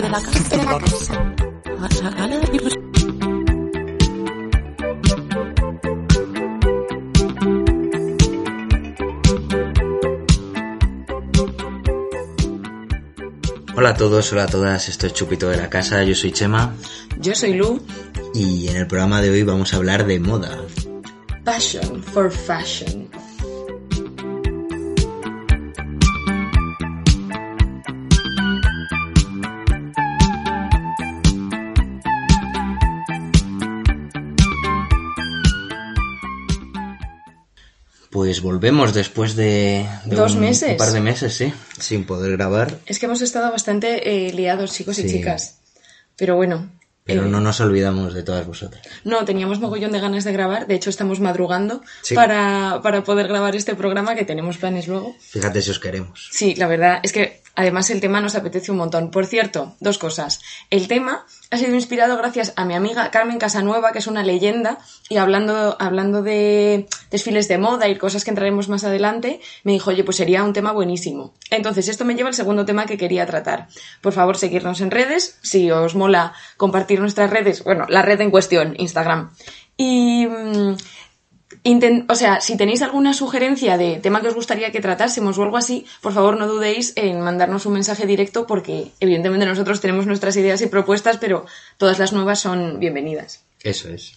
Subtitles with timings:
[0.00, 0.32] de la casa.
[0.32, 1.34] Chupito de la casa.
[2.60, 2.74] Pues.
[13.76, 16.74] Hola a todos, hola a todas, esto es Chupito de la Casa, yo soy Chema
[17.18, 17.84] Yo soy Lu.
[18.32, 20.58] y en el programa de hoy vamos a hablar de moda.
[21.44, 23.10] Passion for fashion.
[38.34, 40.72] Pues volvemos después de, de Dos un, meses.
[40.72, 44.72] un par de meses, sí, sin poder grabar, Es que hemos estado bastante eh, liados,
[44.72, 45.58] chicos y chicas.
[46.16, 46.68] Pero bueno.
[47.04, 48.84] pero eh, no nos olvidamos de todas vosotras.
[49.04, 50.66] No, teníamos mogollón de ganas de grabar.
[50.66, 52.16] De hecho, estamos madrugando Sí.
[52.16, 55.14] para, para poder grabar este programa, que tenemos planes luego.
[55.20, 56.28] Fíjate si os queremos.
[56.32, 59.12] Sí, la verdad es que además el tema nos apetece un montón.
[59.12, 60.40] Por cierto, dos cosas.
[60.70, 61.24] El tema
[61.54, 65.76] ha sido inspirado gracias a mi amiga Carmen Casanueva, que es una leyenda, y hablando,
[65.78, 70.16] hablando de desfiles de moda y cosas que entraremos más adelante, me dijo, oye, pues
[70.16, 71.32] sería un tema buenísimo.
[71.50, 73.68] Entonces, esto me lleva al segundo tema que quería tratar.
[74.00, 78.30] Por favor, seguirnos en redes, si os mola compartir nuestras redes, bueno, la red en
[78.30, 79.30] cuestión, Instagram.
[79.76, 80.26] Y...
[82.08, 85.56] o sea, si tenéis alguna sugerencia de tema que os gustaría que tratásemos o algo
[85.56, 90.36] así, por favor no dudéis en mandarnos un mensaje directo porque evidentemente nosotros tenemos nuestras
[90.36, 91.46] ideas y propuestas, pero
[91.78, 93.44] todas las nuevas son bienvenidas.
[93.62, 94.12] Eso es.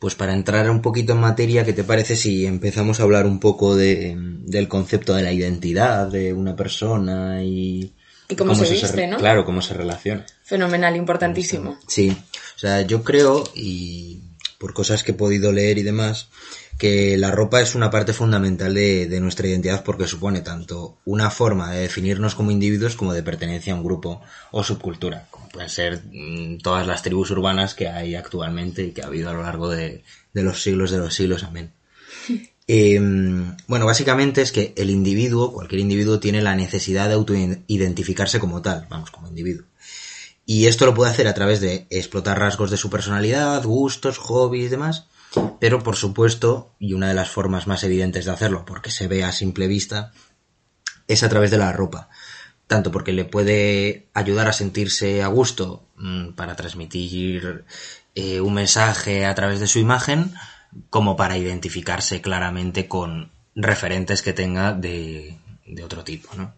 [0.00, 3.38] Pues para entrar un poquito en materia, ¿qué te parece si empezamos a hablar un
[3.38, 7.94] poco de, del concepto de la identidad de una persona y...
[8.28, 9.16] Y cómo se viste, ¿no?
[9.16, 10.26] Claro, cómo se relaciona.
[10.42, 11.78] Fenomenal, importantísimo.
[11.86, 14.20] Sí, o sea, yo creo, y
[14.58, 16.28] por cosas que he podido leer y demás,
[16.78, 21.30] que la ropa es una parte fundamental de, de nuestra identidad porque supone tanto una
[21.30, 24.20] forma de definirnos como individuos como de pertenencia a un grupo
[24.50, 29.02] o subcultura, como pueden ser mm, todas las tribus urbanas que hay actualmente y que
[29.02, 30.02] ha habido a lo largo de,
[30.32, 31.72] de los siglos de los siglos, amén.
[32.70, 33.00] Eh,
[33.66, 38.86] bueno, básicamente es que el individuo, cualquier individuo, tiene la necesidad de autoidentificarse como tal,
[38.90, 39.64] vamos, como individuo.
[40.50, 44.64] Y esto lo puede hacer a través de explotar rasgos de su personalidad, gustos, hobbies
[44.64, 45.06] y demás.
[45.60, 49.24] Pero por supuesto, y una de las formas más evidentes de hacerlo, porque se ve
[49.24, 50.10] a simple vista,
[51.06, 52.08] es a través de la ropa.
[52.66, 57.66] Tanto porque le puede ayudar a sentirse a gusto mm, para transmitir
[58.14, 60.32] eh, un mensaje a través de su imagen,
[60.88, 66.54] como para identificarse claramente con referentes que tenga de, de otro tipo, ¿no?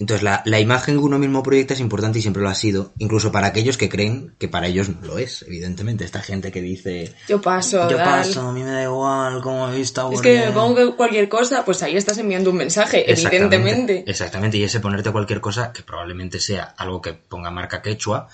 [0.00, 2.94] Entonces, la, la imagen que uno mismo proyecta es importante y siempre lo ha sido,
[2.96, 6.06] incluso para aquellos que creen que para ellos no lo es, evidentemente.
[6.06, 9.76] Esta gente que dice, Yo paso, yo paso, a mí me da igual cómo he
[9.76, 14.02] visto Es que me pongo cualquier cosa, pues ahí estás enviando un mensaje, evidentemente.
[14.06, 18.26] Exactamente, y ese ponerte cualquier cosa, que probablemente sea algo que ponga marca quechua,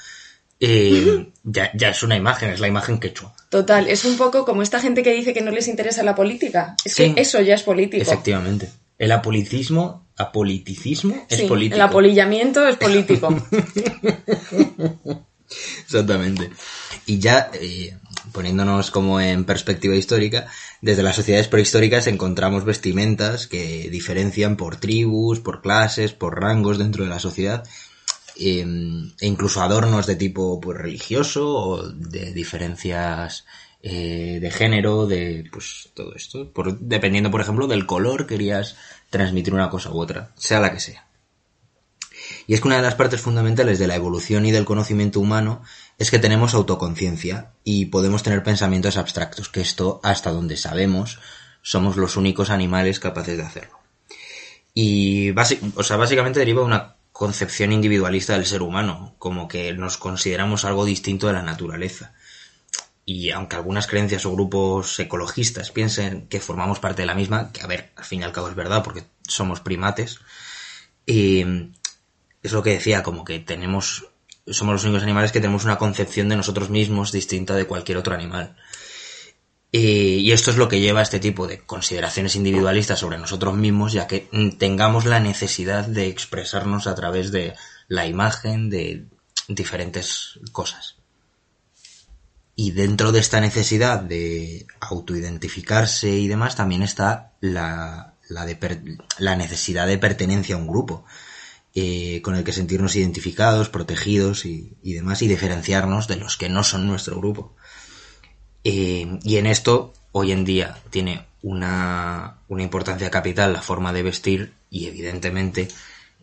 [0.60, 3.34] eh, ya, ya es una imagen, es la imagen quechua.
[3.48, 6.76] Total, es un poco como esta gente que dice que no les interesa la política.
[6.84, 7.12] Es Sí.
[7.12, 8.02] que eso ya es político.
[8.02, 8.70] Efectivamente.
[8.98, 11.76] El apoliticismo, apoliticismo es Sí, político.
[11.76, 13.28] El apolillamiento es político.
[15.84, 16.50] Exactamente.
[17.04, 17.96] Y ya, eh,
[18.32, 20.46] poniéndonos como en perspectiva histórica,
[20.80, 27.04] desde las sociedades prehistóricas encontramos vestimentas que diferencian por tribus, por clases, por rangos dentro
[27.04, 27.64] de la sociedad,
[28.38, 28.64] eh,
[29.20, 33.44] e incluso adornos de tipo pues, religioso o de diferencias
[33.82, 36.52] eh, de género, de pues todo esto.
[36.52, 38.76] Por- dependiendo, por ejemplo, del color querías
[39.10, 41.06] transmitir una cosa u otra, sea la que sea.
[42.46, 45.62] Y es que una de las partes fundamentales de la evolución y del conocimiento humano
[45.98, 51.20] es que tenemos autoconciencia y podemos tener pensamientos abstractos, que esto, hasta donde sabemos,
[51.62, 53.78] somos los únicos animales capaces de hacerlo.
[54.74, 60.64] Y o básicamente deriva de una concepción individualista del ser humano, como que nos consideramos
[60.64, 62.12] algo distinto de la naturaleza.
[63.08, 67.62] Y aunque algunas creencias o grupos ecologistas piensen que formamos parte de la misma, que
[67.62, 70.18] a ver, al fin y al cabo es verdad porque somos primates,
[71.06, 71.70] eh,
[72.42, 74.08] es lo que decía, como que tenemos,
[74.48, 78.12] somos los únicos animales que tenemos una concepción de nosotros mismos distinta de cualquier otro
[78.14, 78.56] animal.
[79.70, 83.92] Y esto es lo que lleva a este tipo de consideraciones individualistas sobre nosotros mismos,
[83.92, 87.54] ya que mm, tengamos la necesidad de expresarnos a través de
[87.86, 89.04] la imagen, de
[89.48, 90.95] diferentes cosas.
[92.58, 98.82] Y dentro de esta necesidad de autoidentificarse y demás, también está la, la, de per-
[99.18, 101.04] la necesidad de pertenencia a un grupo,
[101.74, 106.48] eh, con el que sentirnos identificados, protegidos y, y demás, y diferenciarnos de los que
[106.48, 107.54] no son nuestro grupo.
[108.64, 114.02] Eh, y en esto, hoy en día, tiene una, una importancia capital la forma de
[114.02, 115.68] vestir y evidentemente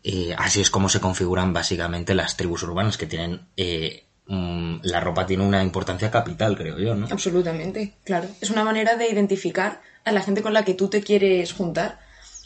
[0.03, 3.41] eh, así es como se configuran básicamente las tribus urbanas que tienen...
[3.55, 7.07] eh, mm, la ropa tiene una importancia capital, creo yo, ¿no?
[7.09, 8.27] Absolutamente, claro.
[8.41, 11.99] Es una manera de identificar a la gente con la que tú te quieres juntar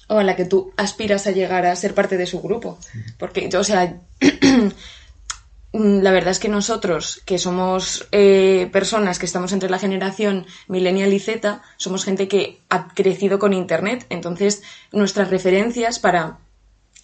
[0.08, 2.80] o a la que tú aspiras a llegar a ser parte de su grupo.
[3.18, 4.00] Porque, o sea,
[5.74, 11.14] la verdad es que nosotros, que somos eh, personas que estamos entre la generación millennial
[11.14, 14.06] y Z, somos gente que ha crecido con Internet.
[14.10, 16.40] Entonces, nuestras referencias para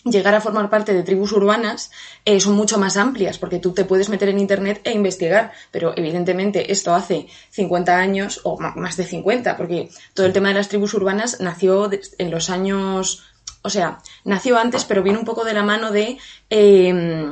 [0.04, 1.92] llegar a formar parte de tribus urbanas
[2.26, 5.94] eh, son mucho más amplias, porque tú te puedes meter en Internet e investigar, pero
[5.96, 10.70] evidentemente esto hace 50 años o más de 50, porque todo el tema de las
[10.70, 13.24] tribus urbanas nació en los años,
[13.62, 16.18] o sea, nació antes, pero viene un poco de la mano de
[16.50, 17.32] eh,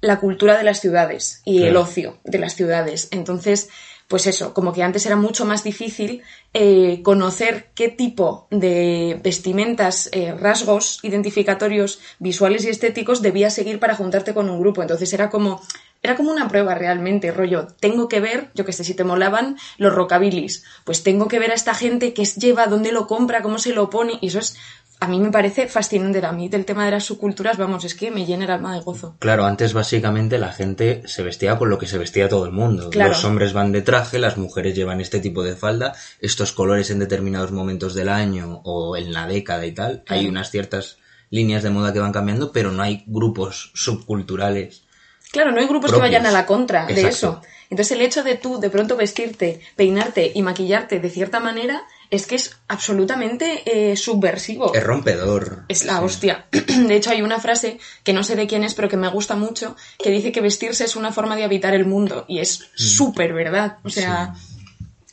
[0.00, 3.08] la cultura de las ciudades y el ocio de las ciudades.
[3.10, 3.68] Entonces,
[4.08, 6.22] pues eso, como que antes era mucho más difícil
[6.54, 13.96] eh, conocer qué tipo de vestimentas, eh, rasgos identificatorios visuales y estéticos debías seguir para
[13.96, 14.82] juntarte con un grupo.
[14.82, 15.60] Entonces era como,
[16.02, 19.56] era como una prueba realmente, rollo, tengo que ver, yo que sé, si te molaban
[19.76, 23.58] los rockabilis, pues tengo que ver a esta gente qué lleva, dónde lo compra, cómo
[23.58, 24.56] se lo pone, y eso es,
[24.98, 26.24] a mí me parece fascinante.
[26.24, 28.80] A mí del tema de las subculturas, vamos, es que me llena el alma de
[28.80, 29.16] gozo.
[29.18, 32.90] Claro, antes básicamente la gente se vestía con lo que se vestía todo el mundo.
[32.90, 33.10] Claro.
[33.10, 36.98] Los hombres van de traje, las mujeres llevan este tipo de falda, estos colores en
[36.98, 40.02] determinados momentos del año o en la década y tal.
[40.08, 40.98] Hay unas ciertas
[41.30, 44.84] líneas de moda que van cambiando, pero no hay grupos subculturales.
[45.30, 46.08] Claro, no hay grupos propios.
[46.08, 47.42] que vayan a la contra de eso.
[47.68, 52.26] Entonces el hecho de tú de pronto vestirte, peinarte y maquillarte de cierta manera es
[52.26, 54.74] que es absolutamente eh, subversivo.
[54.74, 55.64] Es rompedor.
[55.68, 56.04] Es la Sí.
[56.04, 56.46] hostia.
[56.50, 59.34] De hecho, hay una frase que no sé de quién es, pero que me gusta
[59.36, 62.24] mucho, que dice que vestirse es una forma de habitar el mundo.
[62.28, 62.64] Y es Mm.
[62.82, 63.78] súper verdad.
[63.84, 64.34] O sea,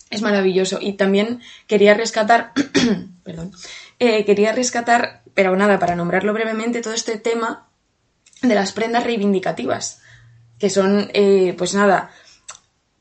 [0.09, 0.77] es maravilloso.
[0.81, 2.51] Y también quería rescatar,
[3.23, 3.51] perdón,
[3.99, 7.67] eh, quería rescatar, pero nada, para nombrarlo brevemente, todo este tema
[8.41, 10.01] de las prendas reivindicativas.
[10.59, 12.11] Que son, eh, pues nada,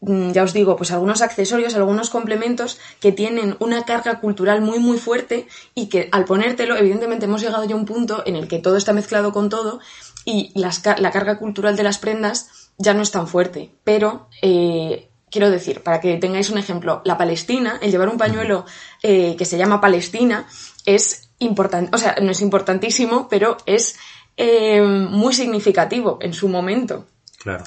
[0.02, 4.98] ya os digo, pues algunos accesorios, algunos complementos que tienen una carga cultural muy muy
[4.98, 8.58] fuerte y que al ponértelo, evidentemente hemos llegado ya a un punto en el que
[8.58, 9.78] todo está mezclado con todo
[10.24, 13.70] y la carga cultural de las prendas ya no es tan fuerte.
[13.84, 18.64] Pero, eh, quiero decir, para que tengáis un ejemplo, la Palestina, el llevar un pañuelo
[19.02, 20.46] eh, que se llama Palestina,
[20.84, 23.96] es importante, o sea, no es importantísimo, pero es
[24.36, 27.06] eh, muy significativo en su momento.
[27.38, 27.64] Claro.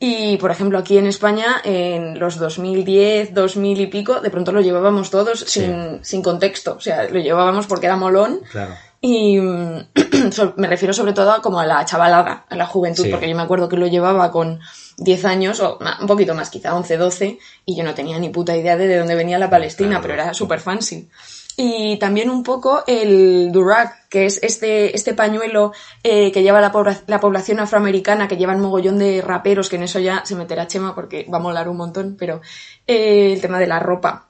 [0.00, 4.60] Y, por ejemplo, aquí en España, en los 2010, 2000 y pico, de pronto lo
[4.60, 6.74] llevábamos todos sin, sin contexto.
[6.76, 8.40] O sea, lo llevábamos porque era molón.
[8.50, 8.74] Claro.
[9.00, 9.38] Y
[10.56, 13.10] me refiero sobre todo a como a la chavalada, a la juventud, Sí.
[13.10, 14.60] porque yo me acuerdo que lo llevaba con
[14.96, 18.56] 10 años, o un poquito más, quizá 11, 12, y yo no tenía ni puta
[18.56, 20.02] idea de de dónde venía la Palestina, Claro.
[20.02, 21.08] pero era súper fancy.
[21.56, 26.72] Y también un poco el durag, que es este, este pañuelo eh, que lleva la,
[26.72, 30.66] pobla- la población afroamericana, que llevan mogollón de raperos, que en eso ya se meterá
[30.66, 32.40] Chema porque va a molar un montón, pero
[32.86, 34.28] eh, el tema de la ropa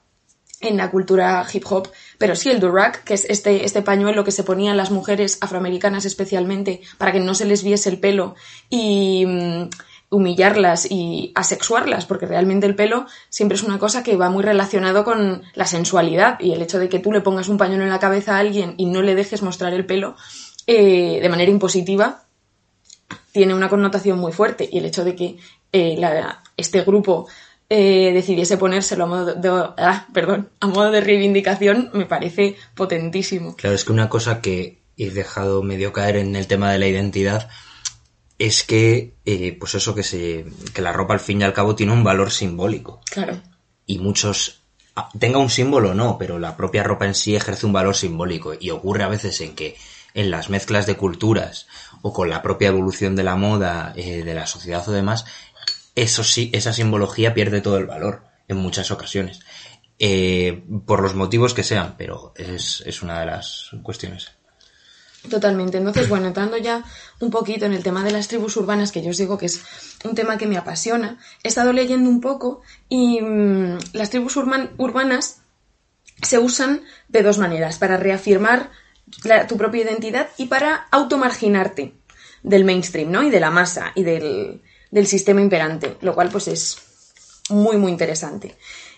[0.61, 4.31] en la cultura hip hop, pero sí el durag, que es este, este pañuelo que
[4.31, 8.35] se ponían las mujeres afroamericanas especialmente para que no se les viese el pelo
[8.69, 9.69] y mm,
[10.15, 15.03] humillarlas y asexuarlas, porque realmente el pelo siempre es una cosa que va muy relacionado
[15.03, 17.99] con la sensualidad y el hecho de que tú le pongas un pañuelo en la
[17.99, 20.15] cabeza a alguien y no le dejes mostrar el pelo
[20.67, 22.23] eh, de manera impositiva
[23.31, 25.37] tiene una connotación muy fuerte y el hecho de que
[25.73, 26.01] eh,
[26.57, 27.27] este grupo
[27.69, 33.55] eh, decidiese ponérselo a modo de, ah, perdón, a modo de reivindicación me parece potentísimo.
[33.55, 36.87] Claro, es que una cosa que he dejado medio caer en el tema de la
[36.87, 37.49] identidad
[38.37, 41.75] es que, eh, pues eso que se, que la ropa al fin y al cabo
[41.75, 43.01] tiene un valor simbólico.
[43.09, 43.41] Claro,
[43.85, 44.61] y muchos
[45.19, 48.53] tenga un símbolo o no, pero la propia ropa en sí ejerce un valor simbólico
[48.59, 49.75] y ocurre a veces en que
[50.13, 51.67] en las mezclas de culturas
[52.01, 55.25] o con la propia evolución de la moda, eh, de la sociedad o demás,
[55.95, 59.41] eso sí, esa simbología pierde todo el valor en muchas ocasiones.
[59.99, 64.31] Eh, por los motivos que sean, pero es, es una de las cuestiones.
[65.29, 65.77] Totalmente.
[65.77, 66.83] Entonces, bueno, entrando ya
[67.19, 69.61] un poquito en el tema de las tribus urbanas, que yo os digo que es
[70.03, 74.71] un tema que me apasiona, he estado leyendo un poco y mm, las tribus urban-
[74.77, 75.37] urbanas
[76.21, 78.69] se usan de dos maneras, para reafirmar
[79.23, 81.93] la- tu propia identidad y para automarginarte
[82.43, 83.23] del mainstream, ¿no?
[83.23, 86.77] Y de la masa y del, del sistema imperante, lo cual pues es
[87.49, 88.55] muy, muy interesante.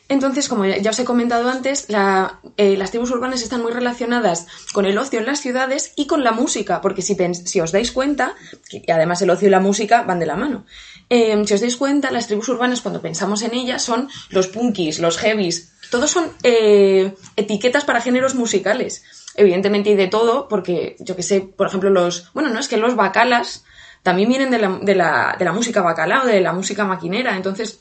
[0.09, 4.85] Entonces, como ya os he comentado antes, eh, las tribus urbanas están muy relacionadas con
[4.85, 8.35] el ocio en las ciudades y con la música, porque si, si os dais cuenta,
[8.71, 10.65] y además el ocio y la música van de la mano,
[11.09, 14.99] eh, si os dais cuenta, las tribus urbanas, cuando pensamos en ellas, son los punkis,
[14.99, 19.03] los heavies, todos son eh, etiquetas para géneros musicales.
[19.35, 22.31] Evidentemente hay de todo, porque yo que sé, por ejemplo, los.
[22.33, 23.63] Bueno, no es que los bacalas
[24.03, 27.79] también vienen de la, de la, de la música bacalao, de la música maquinera, entonces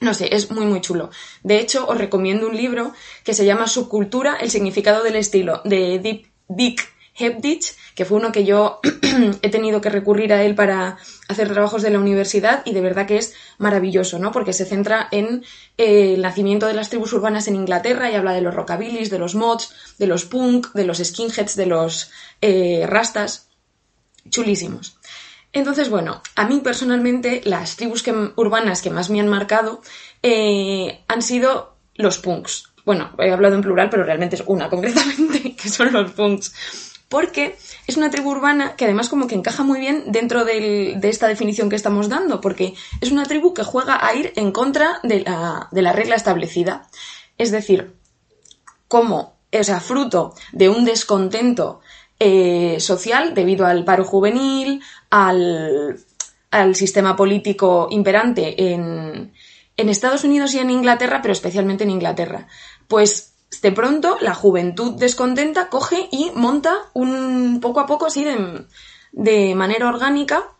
[0.00, 1.10] no sé, es muy muy chulo.
[1.42, 2.92] De hecho, os recomiendo un libro
[3.24, 6.88] que se llama Subcultura, el significado del estilo, de Dick, Dick
[7.18, 8.80] Hepditch, que fue uno que yo
[9.42, 13.06] he tenido que recurrir a él para hacer trabajos de la universidad y de verdad
[13.06, 14.30] que es maravilloso, ¿no?
[14.30, 15.44] Porque se centra en
[15.76, 19.18] eh, el nacimiento de las tribus urbanas en Inglaterra y habla de los rockabillys, de
[19.18, 23.48] los mods, de los punk, de los skinheads, de los eh, rastas.
[24.30, 24.97] Chulísimos.
[25.52, 29.80] Entonces, bueno, a mí personalmente las tribus que- urbanas que más me han marcado
[30.22, 32.64] eh, han sido los punks.
[32.84, 36.54] Bueno, he hablado en plural, pero realmente es una concretamente, que son los punks.
[37.08, 41.26] Porque es una tribu urbana que además como que encaja muy bien dentro de esta
[41.26, 45.20] definición que estamos dando, porque es una tribu que juega a ir en contra de
[45.20, 46.86] la, de la regla establecida.
[47.38, 47.94] Es decir,
[48.88, 51.80] como, o sea, fruto de un descontento
[52.18, 55.98] eh, social debido al paro juvenil, al,
[56.50, 59.32] al sistema político imperante en,
[59.76, 62.48] en Estados Unidos y en Inglaterra, pero especialmente en Inglaterra.
[62.88, 68.66] Pues de pronto la juventud descontenta coge y monta un poco a poco así de,
[69.12, 70.52] de manera orgánica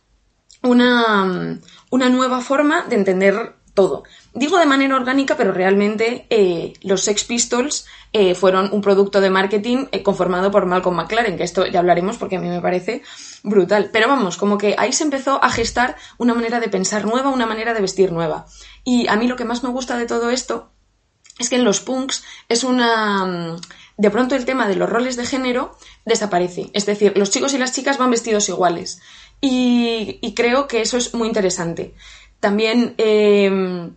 [0.63, 1.61] una,
[1.91, 4.05] una nueva forma de entender todo.
[4.39, 9.31] Digo de manera orgánica, pero realmente eh, los Sex Pistols eh, fueron un producto de
[9.31, 13.03] marketing eh, conformado por Malcolm McLaren, que esto ya hablaremos porque a mí me parece
[13.43, 13.91] brutal.
[13.93, 17.47] Pero vamos, como que ahí se empezó a gestar una manera de pensar nueva, una
[17.47, 18.47] manera de vestir nueva.
[18.85, 20.71] Y a mí lo que más me gusta de todo esto
[21.41, 23.25] es que en los punks es una...
[23.27, 23.61] mm,
[23.97, 26.71] De pronto el tema de los roles de género desaparece.
[26.75, 29.01] Es decir, los chicos y las chicas van vestidos iguales.
[29.41, 31.95] Y, y creo que eso es muy interesante.
[32.41, 33.91] También eh,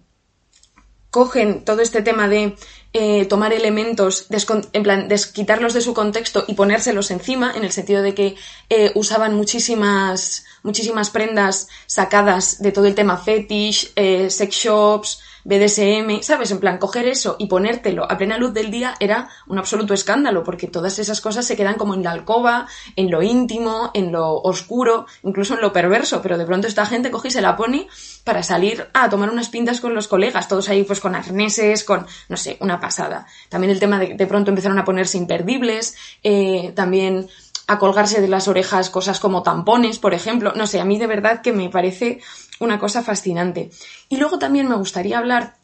[1.11, 2.55] cogen todo este tema de
[2.93, 4.27] eh, tomar elementos,
[4.73, 8.35] en plan, quitarlos de su contexto y ponérselos encima, en el sentido de que
[8.69, 16.21] eh, usaban muchísimas, muchísimas prendas sacadas de todo el tema fetish, eh, sex shops, BDSM,
[16.21, 16.51] ¿sabes?
[16.51, 20.43] En plan, coger eso y ponértelo a plena luz del día era un absoluto escándalo,
[20.43, 24.35] porque todas esas cosas se quedan como en la alcoba, en lo íntimo, en lo
[24.35, 27.87] oscuro, incluso en lo perverso, pero de pronto esta gente coge y se la pone
[28.23, 32.05] para salir a tomar unas pintas con los colegas, todos ahí pues con arneses, con,
[32.29, 33.25] no sé, una pasada.
[33.49, 37.27] También el tema de de pronto empezaron a ponerse imperdibles, eh, también
[37.67, 40.53] a colgarse de las orejas cosas como tampones, por ejemplo.
[40.55, 42.19] No sé, a mí de verdad que me parece
[42.61, 43.71] una cosa fascinante.
[44.07, 45.55] Y luego también me gustaría hablar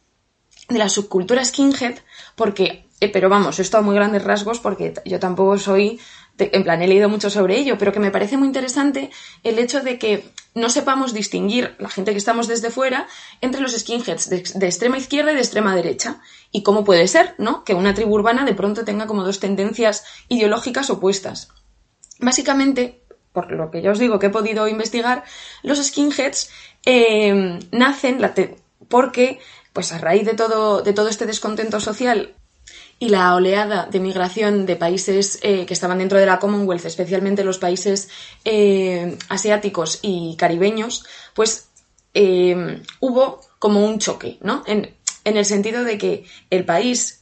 [0.68, 1.96] de la subcultura skinhead,
[2.36, 6.00] porque, eh, pero vamos, esto a muy grandes rasgos, porque yo tampoco soy,
[6.38, 9.12] en plan, he leído mucho sobre ello, pero que me parece muy interesante
[9.44, 13.08] el hecho de que no sepamos distinguir, la gente que estamos desde fuera,
[13.42, 16.20] entre los skinheads de, de extrema izquierda y de extrema derecha.
[16.52, 17.64] Y cómo puede ser, ¿no?
[17.64, 21.50] Que una tribu urbana de pronto tenga como dos tendencias ideológicas opuestas.
[22.20, 25.24] Básicamente, por lo que ya os digo que he podido investigar,
[25.64, 26.50] los skinheads
[26.86, 28.20] eh, nacen
[28.88, 29.40] porque,
[29.74, 32.34] pues a raíz de todo, de todo este descontento social
[33.00, 37.44] y la oleada de migración de países eh, que estaban dentro de la Commonwealth, especialmente
[37.44, 38.10] los países
[38.44, 41.66] eh, asiáticos y caribeños, pues
[43.00, 44.64] hubo como un choque, ¿no?
[44.66, 47.22] En, el sentido de que el país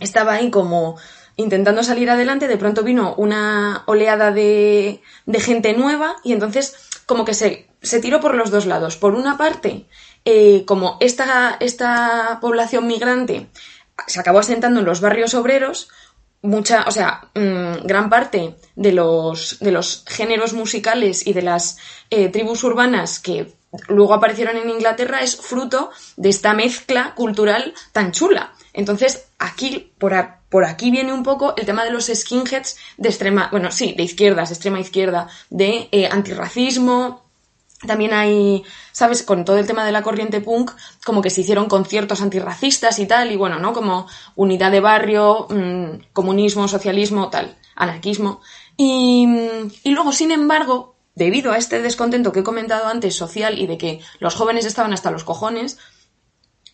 [0.00, 0.96] estaba ahí como
[1.38, 5.00] intentando salir adelante, de pronto vino una oleada de,
[5.38, 6.74] gente nueva y entonces
[7.06, 8.96] como que se, se tiró por los dos lados.
[8.96, 9.86] Por una parte,
[10.24, 13.46] eh, como esta, esta población migrante
[14.06, 15.88] se acabó asentando en los barrios obreros,
[16.42, 21.78] mucha, o sea, mm, gran parte de los, de los géneros musicales y de las
[22.10, 23.54] eh, tribus urbanas que
[23.86, 28.54] luego aparecieron en Inglaterra es fruto de esta mezcla cultural tan chula.
[28.78, 30.14] Entonces, aquí, por,
[30.48, 34.04] por aquí viene un poco el tema de los skinheads de extrema, bueno, sí, de
[34.04, 37.24] izquierdas, de extrema izquierda, de eh, antirracismo,
[37.84, 39.24] También hay, ¿sabes?
[39.24, 40.70] Con todo el tema de la corriente punk,
[41.04, 43.72] como que se hicieron conciertos antirracistas y tal, y bueno, ¿no?
[43.72, 44.06] Como
[44.36, 48.40] unidad de barrio, mm, comunismo, socialismo, tal, anarquismo.
[48.76, 49.26] Y,
[49.82, 53.76] y luego, sin embargo, debido a este descontento que he comentado antes, social, y de
[53.76, 55.78] que los jóvenes estaban hasta los cojones,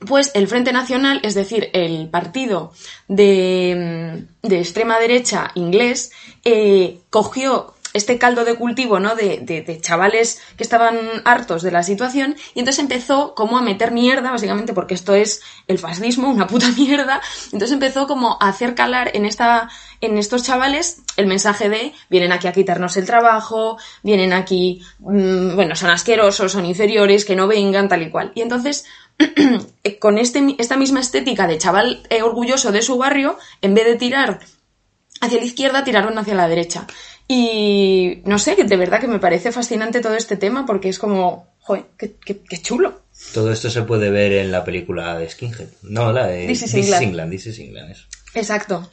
[0.06, 2.72] pues el Frente Nacional, es decir, el partido
[3.08, 6.12] de, de extrema derecha inglés,
[6.44, 9.14] eh, cogió este caldo de cultivo, ¿no?
[9.14, 13.92] De, de- chavales que estaban hartos de la situación y entonces empezó como a meter
[13.92, 17.20] mierda, básicamente porque esto es el fascismo, una puta mierda.
[17.52, 19.70] Entonces empezó como a hacer calar en esta,
[20.00, 25.54] en estos chavales el mensaje de vienen aquí a quitarnos el trabajo, vienen aquí, mm,
[25.54, 28.32] bueno, son asquerosos, son inferiores, que no vengan, tal y cual.
[28.34, 28.86] Y entonces
[30.00, 33.96] con este, esta misma estética de chaval eh, orgulloso de su barrio, en vez de
[33.96, 34.40] tirar
[35.20, 36.86] hacia la izquierda, tiraron hacia la derecha.
[37.28, 41.46] Y no sé, de verdad que me parece fascinante todo este tema porque es como,
[41.60, 43.00] joder, qué, qué- qué chulo.
[43.32, 45.68] Todo esto se puede ver en la película de Skinhead.
[45.82, 47.02] No, la de This is England.
[47.02, 47.30] England.
[47.30, 48.04] This is England, eso.
[48.34, 48.90] Exacto.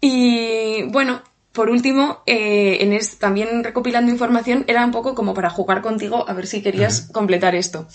[0.00, 5.50] Y bueno, por último, eh, en es- también recopilando información, era un poco como para
[5.50, 7.88] jugar contigo a ver si querías completar esto.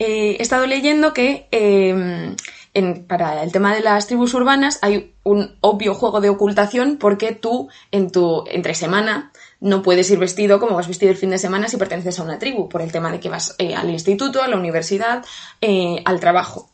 [0.00, 5.56] Eh, he estado leyendo que en- para el tema de las tribus urbanas hay un
[5.60, 9.30] obvio juego de ocultación porque tú en tu entre semana
[9.60, 12.38] no puedes ir vestido como vas vestido el fin de semana si perteneces a una
[12.38, 15.22] tribu, por el tema de que vas eh, al instituto, a la universidad,
[15.60, 16.70] eh, al trabajo.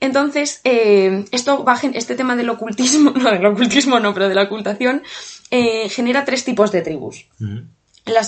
[0.00, 4.42] Entonces, eh, esto va, este tema del ocultismo, no del ocultismo no, pero de la
[4.44, 5.02] ocultación,
[5.50, 7.26] genera tres tipos de tribus.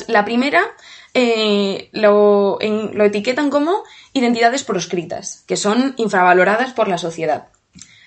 [0.08, 0.62] La primera
[1.12, 3.82] eh, lo, etiquetan como
[4.12, 7.48] identidades proscritas, que son infravaloradas por la sociedad.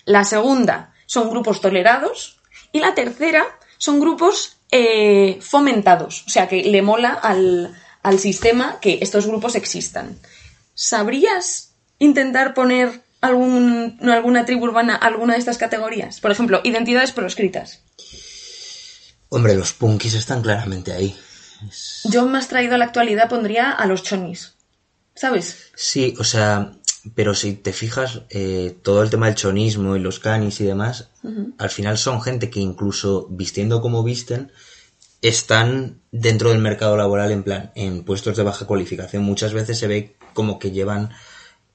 [0.05, 2.39] La segunda son grupos tolerados
[2.71, 3.45] y la tercera
[3.77, 9.55] son grupos eh, fomentados, o sea que le mola al, al sistema que estos grupos
[9.55, 10.17] existan.
[10.73, 16.19] ¿Sabrías intentar poner alguna tribu urbana alguna de estas categorías?
[16.21, 17.81] Por ejemplo, identidades proscritas.
[19.29, 21.17] Hombre, los punkis están claramente ahí.
[22.05, 24.55] Yo más traído a la actualidad pondría a los chonis.
[25.15, 25.71] ¿Sabes?
[25.75, 26.73] Sí, o sea,
[27.15, 31.09] pero si te fijas, eh, todo el tema del chonismo y los canis y demás,
[31.57, 34.51] al final son gente que incluso vistiendo como visten,
[35.21, 39.23] están dentro del mercado laboral en plan, en puestos de baja cualificación.
[39.23, 41.11] Muchas veces se ve como que llevan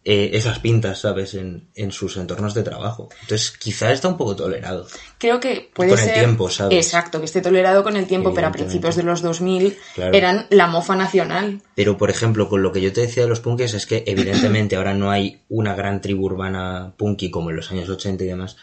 [0.05, 3.09] eh, esas pintas, ¿sabes?, en, en sus entornos de trabajo.
[3.23, 4.87] Entonces, quizá está un poco tolerado.
[5.19, 6.15] Creo que puede Con el ser...
[6.15, 6.77] tiempo, ¿sabes?
[6.79, 10.15] Exacto, que esté tolerado con el tiempo, pero a principios de los 2000 Claro.
[10.17, 11.61] eran la mofa nacional.
[11.75, 14.77] Pero, por ejemplo, con lo que yo te decía de los punkis es que evidentemente
[14.77, 18.57] ahora no hay una gran tribu urbana punky como en los años 80 y demás,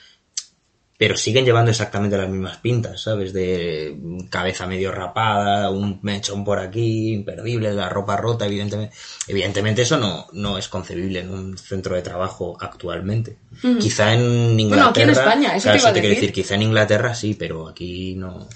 [0.97, 3.33] pero siguen llevando exactamente las mismas pintas, ¿sabes?
[3.33, 3.97] De
[4.29, 8.95] cabeza medio rapada, un mechón por aquí, imperdible, la ropa rota, evidentemente.
[9.27, 13.37] Evidentemente eso no, no es concebible en un centro de trabajo actualmente.
[13.79, 14.67] Quizá en Inglaterra...
[14.67, 16.31] Bueno, aquí en España, eso te claro, iba a quiero decir.
[16.31, 18.47] Quizá en Inglaterra sí, pero aquí no...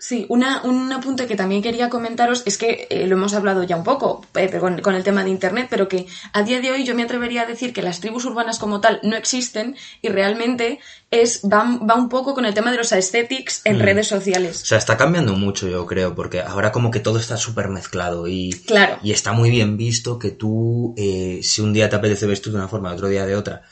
[0.00, 3.76] Sí, una, un apunte que también quería comentaros es que eh, lo hemos hablado ya
[3.76, 6.84] un poco eh, con, con el tema de Internet, pero que a día de hoy
[6.84, 10.80] yo me atrevería a decir que las tribus urbanas como tal no existen y realmente
[11.10, 14.62] es va, va un poco con el tema de los aesthetics en redes sociales.
[14.62, 18.26] O sea, está cambiando mucho, yo creo, porque ahora como que todo está súper mezclado
[18.26, 18.98] y, Claro.
[19.02, 22.58] y está muy bien visto que tú, eh, si un día te apetece vestir de
[22.58, 23.64] una forma, otro día de otra,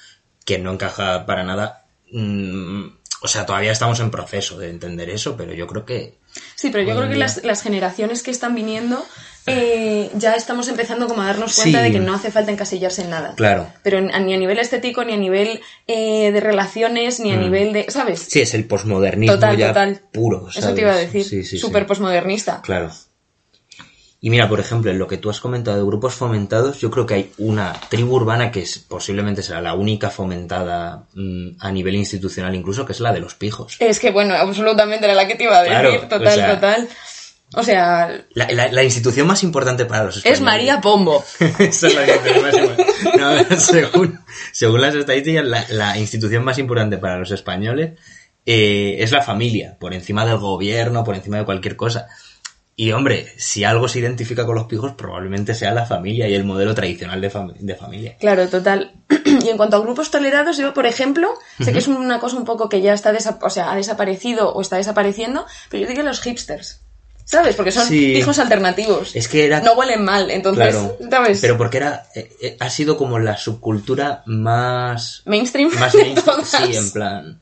[0.45, 5.37] que no encaja para nada, mm, o sea, todavía estamos en proceso de entender eso,
[5.37, 6.19] pero yo creo que...
[6.55, 9.05] Sí, pero yo creo que las, las generaciones que están viniendo
[9.47, 11.85] eh, ya estamos empezando como a darnos cuenta Sí.
[11.85, 13.33] de que no hace falta encasillarse en nada.
[13.35, 13.73] Claro.
[13.83, 17.87] Pero ni a nivel estético, ni a nivel eh, de relaciones, ni a nivel de...
[17.91, 18.21] ¿Sabes?
[18.29, 20.01] Sí, es el posmodernismo Total, ya total.
[20.13, 21.25] puro, Eso te iba a decir.
[21.25, 21.59] Sí, sí, sí.
[21.59, 22.61] Súper posmodernista.
[22.63, 22.91] Claro.
[24.21, 27.07] Y mira, por ejemplo, en lo que tú has comentado de grupos fomentados, yo creo
[27.07, 31.95] que hay una tribu urbana que es, posiblemente será la única fomentada mm, a nivel
[31.95, 33.77] institucional incluso, que es la de los pijos.
[33.79, 35.79] Es que, bueno, absolutamente era la que te iba a decir.
[35.79, 36.89] Claro, total, o sea, total.
[37.55, 40.43] O sea, La, la- la institución más importante para los es españoles.
[40.45, 41.25] María Pombo.
[41.61, 43.47] Esa es la.
[43.49, 44.19] No, según,
[44.53, 47.93] según las estadísticas, la, la institución más importante para los españoles
[48.45, 52.09] eh, es la familia, por encima del gobierno, por encima de cualquier cosa.
[52.81, 56.45] Y hombre, si algo se identifica con los pijos, probablemente sea la familia y el
[56.45, 58.17] modelo tradicional de, fam- de familia.
[58.21, 58.93] Claro, total.
[59.45, 61.29] Y en cuanto a grupos tolerados, yo, por ejemplo,
[61.61, 63.13] sé que es una cosa un poco que ya está
[63.43, 66.81] o sea, ha desaparecido o está desapareciendo, pero yo diría los hipsters.
[67.25, 67.57] ¿Sabes?
[67.57, 68.13] Porque son Sí.
[68.15, 69.15] hijos alternativos.
[69.17, 69.61] Es que era...
[69.61, 71.41] No huelen mal, entonces, Claro, ¿sabes?
[71.41, 75.71] pero porque era eh, eh, ha sido como la subcultura más Mainstream.
[75.79, 77.41] más mainstream, sí, en plan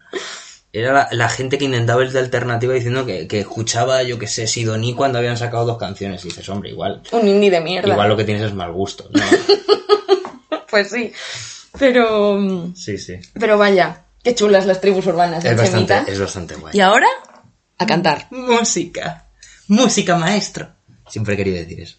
[0.78, 4.26] Era la, la gente que intentaba el de alternativa diciendo que, que escuchaba, yo que
[4.26, 6.22] sé, Sidoní cuando habían sacado dos canciones.
[6.24, 7.00] Y dices, hombre, igual.
[7.12, 7.92] Un indie de mierda.
[7.92, 9.08] Igual lo que tienes es mal gusto.
[9.12, 9.22] ¿no?
[10.68, 11.10] Pues sí.
[11.78, 12.70] Pero.
[12.74, 13.14] sí, sí.
[13.32, 16.12] Pero vaya, qué chulas las tribus urbanas Es bastante, Chemita.
[16.12, 16.76] es bastante guay.
[16.76, 17.06] Y ahora,
[17.78, 18.26] a cantar.
[18.30, 19.28] Música.
[19.68, 20.68] Música, maestro.
[21.08, 21.96] Siempre he querido decir eso.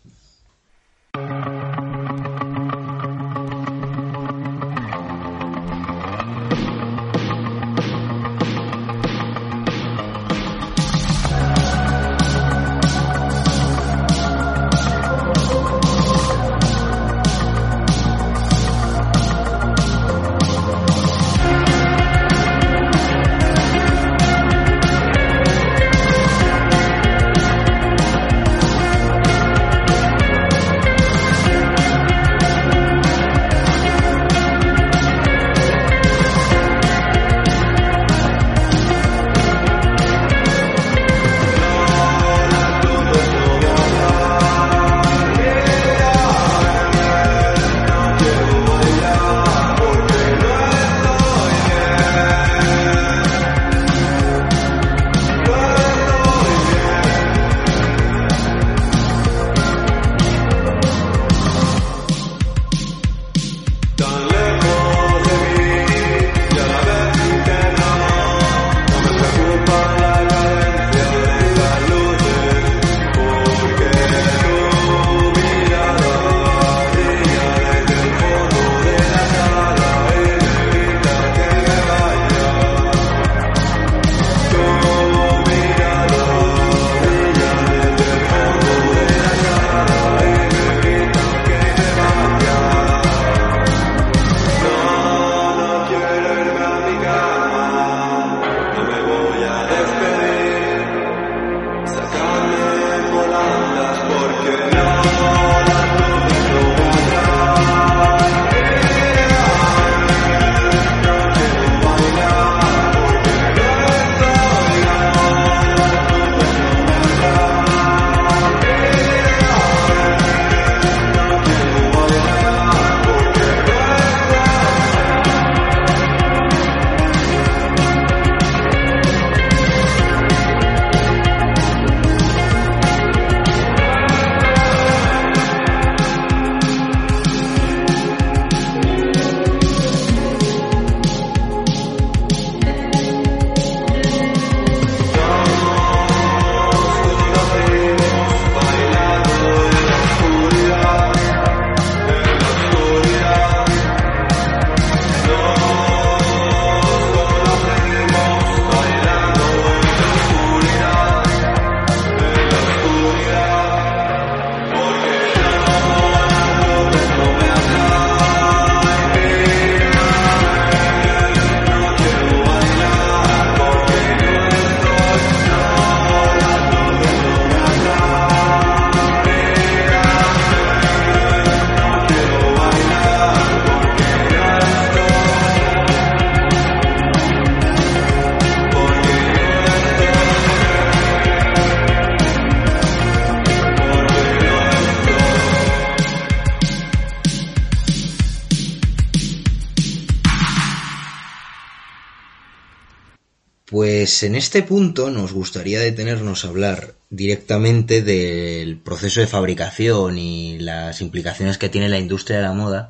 [204.07, 210.59] Pues en este punto nos gustaría detenernos a hablar directamente del proceso de fabricación y
[210.59, 212.89] las implicaciones que tiene la industria de la moda,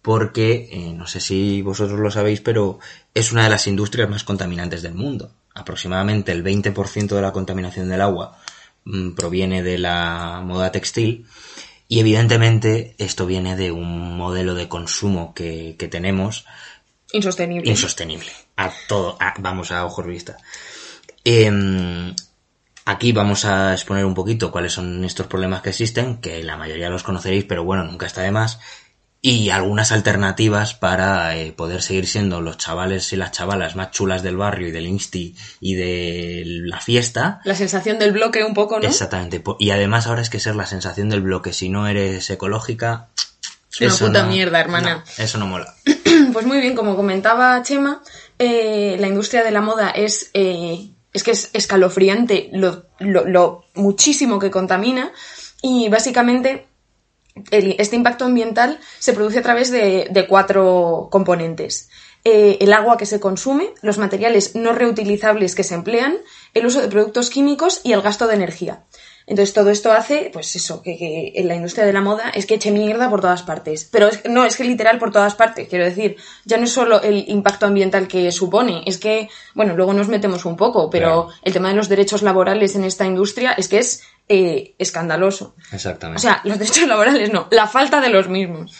[0.00, 2.78] porque eh, no sé si vosotros lo sabéis, pero
[3.14, 5.32] es una de las industrias más contaminantes del mundo.
[5.56, 8.38] Aproximadamente el 20% de la contaminación del agua
[8.84, 11.26] mm, proviene de la moda textil
[11.88, 16.46] y evidentemente esto viene de un modelo de consumo que, que tenemos
[17.12, 17.68] Insostenible.
[17.68, 18.30] insostenible.
[18.68, 20.36] A todo, a- vamos a ojos vista.
[21.24, 22.14] Em,
[22.84, 26.88] aquí vamos a exponer un poquito cuáles son estos problemas que existen, que la mayoría
[26.90, 28.58] los conoceréis, pero bueno, nunca está de más.
[29.20, 34.22] Y algunas alternativas para eh, poder seguir siendo los chavales y las chavalas más chulas
[34.22, 37.40] del barrio y del insti y de la fiesta.
[37.44, 38.86] La sensación del bloque un poco, ¿no?
[38.86, 39.42] Exactamente.
[39.58, 43.08] Y además ahora es que ser la sensación del bloque, si no eres ecológica...
[43.80, 45.04] Es una puta no- mierda, hermana.
[45.18, 45.74] no, eso no mola.
[46.32, 48.02] Pues muy bien, como comentaba Chema,
[48.38, 54.50] eh, la industria de la moda es, eh, es que es escalofriante lo, muchísimo que
[54.50, 55.12] contamina
[55.62, 56.66] y básicamente
[57.50, 61.88] este impacto ambiental se produce a través de, de cuatro componentes.
[62.24, 66.18] eh, el agua que se consume, los materiales no reutilizables que se emplean,
[66.52, 68.84] el uso de productos químicos y el gasto de energía.
[69.28, 72.46] Entonces todo esto hace, pues eso, que, que en la industria de la moda es
[72.46, 73.84] que eche mierda por todas partes.
[73.92, 77.02] Pero es- no, es que literal por todas partes, quiero decir, ya no es solo
[77.02, 81.38] el impacto ambiental que supone, es que, bueno, luego nos metemos un poco, pero Claro.
[81.42, 85.54] el tema de los derechos laborales en esta industria es que es eh, escandaloso.
[85.72, 86.18] Exactamente.
[86.18, 88.72] O sea, los derechos laborales no, la falta de los mismos.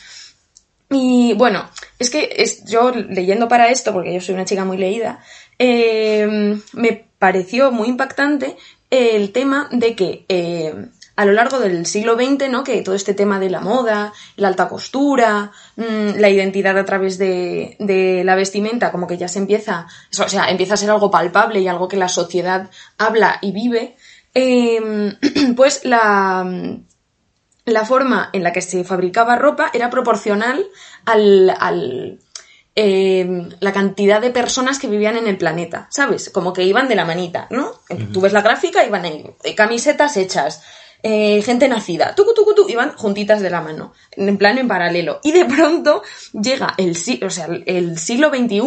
[0.90, 4.78] Y bueno, es que es, yo leyendo para esto, porque yo soy una chica muy
[4.78, 5.20] leída,
[5.58, 8.56] eh, me pareció muy impactante
[8.90, 12.62] el tema de que eh, a lo largo del siglo XX, ¿no?
[12.62, 17.18] Que todo este tema de la moda, la alta costura, mm, la identidad a través
[17.18, 21.10] de, de la vestimenta, como que ya se empieza, o sea, empieza a ser algo
[21.10, 23.96] palpable y algo que la sociedad habla y vive,
[24.34, 25.16] eh,
[25.56, 26.46] pues la,
[27.64, 30.66] la forma en la que se fabricaba ropa era proporcional
[31.04, 32.20] al, al,
[32.80, 36.30] eh, la cantidad de personas que vivían en el planeta, ¿sabes?
[36.30, 37.72] Como que iban de la manita, ¿no?
[38.12, 40.62] Tú ves la gráfica, iban ahí, eh, camisetas hechas,
[41.02, 45.18] eh, gente nacida, tucu, tucu, tu, iban juntitas de la mano, en plano en paralelo.
[45.24, 48.62] Y de pronto llega el, o sea, el, siglo XXI,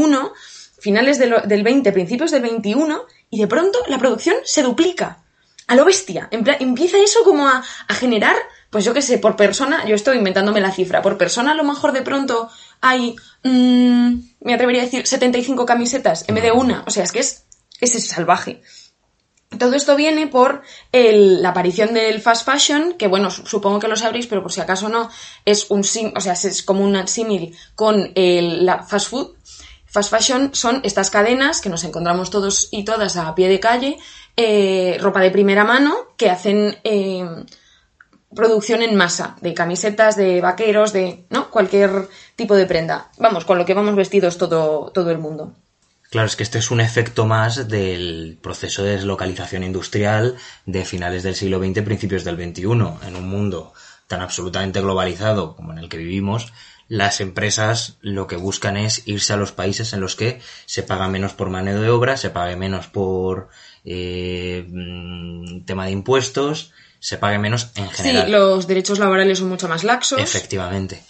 [0.77, 5.19] finales de lo- del 20, principios del 21, y de pronto la producción se duplica
[5.67, 6.27] a lo bestia.
[6.31, 8.35] En empieza eso como a, a generar,
[8.69, 11.63] pues yo qué sé, por persona, yo estoy inventándome la cifra, por persona a lo
[11.63, 12.49] mejor de pronto
[12.81, 16.83] hay, mm, me atrevería a decir, 75 camisetas en vez de una.
[16.87, 17.45] O sea, es que es,
[17.79, 18.61] es salvaje.
[19.57, 20.61] Todo esto viene por
[20.93, 24.51] el- la aparición del fast fashion, que bueno, su- supongo que lo sabréis, pero por
[24.51, 25.09] si acaso no,
[25.45, 29.35] es un sim, o sea, es como un símil con el, la fast food.
[29.87, 33.97] Fast fashion son estas cadenas que nos encontramos todos y todas a pie de calle,
[34.37, 37.25] eh, ropa de primera mano, que hacen eh,
[38.35, 41.49] producción en masa, de camisetas, de vaqueros, de ¿no?
[41.49, 43.11] cualquier tipo de prenda.
[43.17, 45.53] Vamos, con lo que vamos vestidos todo, todo el mundo.
[46.09, 51.23] Claro, es que este es un efecto más del proceso de deslocalización industrial de finales
[51.23, 52.63] del siglo XX, principios del XXI.
[53.07, 53.73] En un mundo
[54.07, 56.51] tan absolutamente globalizado como en el que vivimos,
[56.89, 61.07] las empresas lo que buscan es irse a los países en los que se paga
[61.07, 63.47] menos por mano de obra, se pague menos por
[63.85, 68.25] eh, mm, tema de impuestos, se pague menos en general.
[68.27, 70.21] Sí, los derechos laborales son mucho más laxos.
[70.21, 71.03] Efectivamente.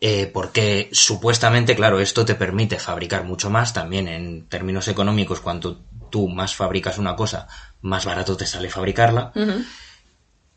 [0.00, 5.40] Eh, porque supuestamente, claro, esto te permite fabricar mucho más también en términos económicos.
[5.40, 7.46] Cuanto tú más fabricas una cosa,
[7.82, 9.32] más barato te sale fabricarla.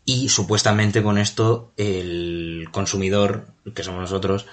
[0.05, 4.45] Y supuestamente con esto el consumidor, que somos nosotros,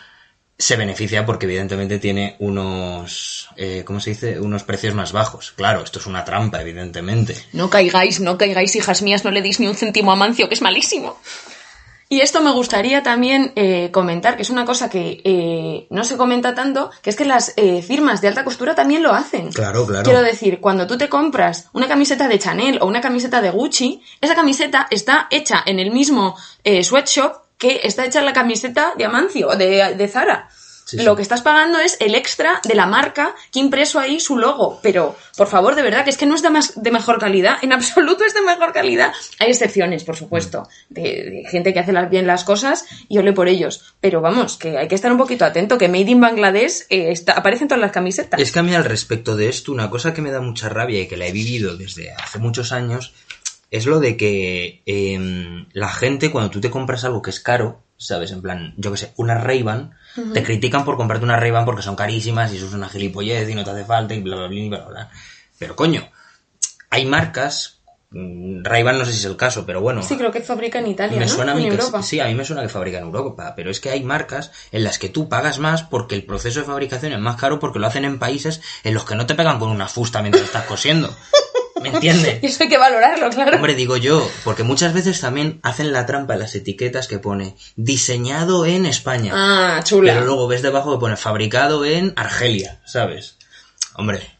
[0.59, 4.41] se beneficia porque evidentemente tiene unos, eh, ¿cómo se dice?
[4.41, 5.53] Unos precios más bajos.
[5.53, 7.37] Claro, esto es una trampa, evidentemente.
[7.53, 10.55] No caigáis, no caigáis, hijas mías, no le deis ni un céntimo a Mancio, que
[10.55, 11.17] es malísimo.
[12.11, 16.17] Y esto me gustaría también eh, comentar, que es una cosa que eh, no se
[16.17, 19.53] comenta tanto, que es que las eh, firmas de alta costura también lo hacen.
[19.53, 20.05] Claro, claro.
[20.05, 24.03] Quiero decir, cuando tú te compras una camiseta de Chanel o una camiseta de Gucci,
[24.23, 29.05] esa camiseta está hecha en el mismo eh, sweatshop que está hecha la camiseta de
[29.05, 30.49] Amancio, de, de Zara.
[30.85, 34.39] Sí, Lo que estás pagando es el extra de la marca que impreso ahí su
[34.39, 34.81] logo.
[34.83, 37.59] Pero, por favor, de verdad, que es que no es de, más, de mejor calidad.
[37.63, 39.13] En absoluto es de mejor calidad.
[39.39, 43.35] Hay excepciones, por supuesto, de, de gente que hace las- bien las cosas y ole
[43.35, 43.93] por ellos.
[44.01, 47.33] Pero vamos, que hay que estar un poquito atento, que Made in Bangladesh eh, está,
[47.35, 48.41] aparece en todas las camisetas.
[48.41, 51.03] Es que a mí al respecto de esto, una cosa que me da mucha rabia
[51.03, 53.13] y que la he vivido desde hace muchos años,
[53.71, 57.83] es lo de que em, la gente cuando tú te compras algo que es caro,
[57.97, 58.31] ¿sabes?
[58.33, 59.93] En plan, yo que sé, una Ray-Ban,
[60.33, 63.55] te critican por comprarte una Ray-Ban porque son carísimas y eso es una gilipollez y
[63.55, 65.11] no te hace falta y bla, bla, bla, bla, bla.
[65.59, 66.09] Pero coño,
[66.91, 70.41] hay marcas, mm, Ray-Ban no sé si es el caso, pero bueno, Sí, creo que
[70.41, 71.33] fabrica en Italia, me ¿no?
[71.33, 72.03] suena a En mí que Europa.
[72.03, 74.85] sí, a mí me suena que fabrican en Europa, pero es que hay marcas en
[74.85, 77.87] las que tú pagas más porque el proceso de fabricación es más caro porque lo
[77.89, 81.15] hacen en países en los que no te pegan con una fusta mientras estás cosiendo.
[81.83, 82.39] ¿Me entiendes?
[82.43, 83.57] Y eso hay que valorarlo, claro.
[83.57, 87.57] Hombre, digo yo, porque muchas veces también hacen la trampa en las etiquetas que pone
[87.77, 89.33] diseñado en España.
[89.35, 90.15] Ah, chula.
[90.15, 93.37] Pero luego ves debajo que pone fabricado en Argelia, ¿sabes?
[93.95, 94.38] Hombre,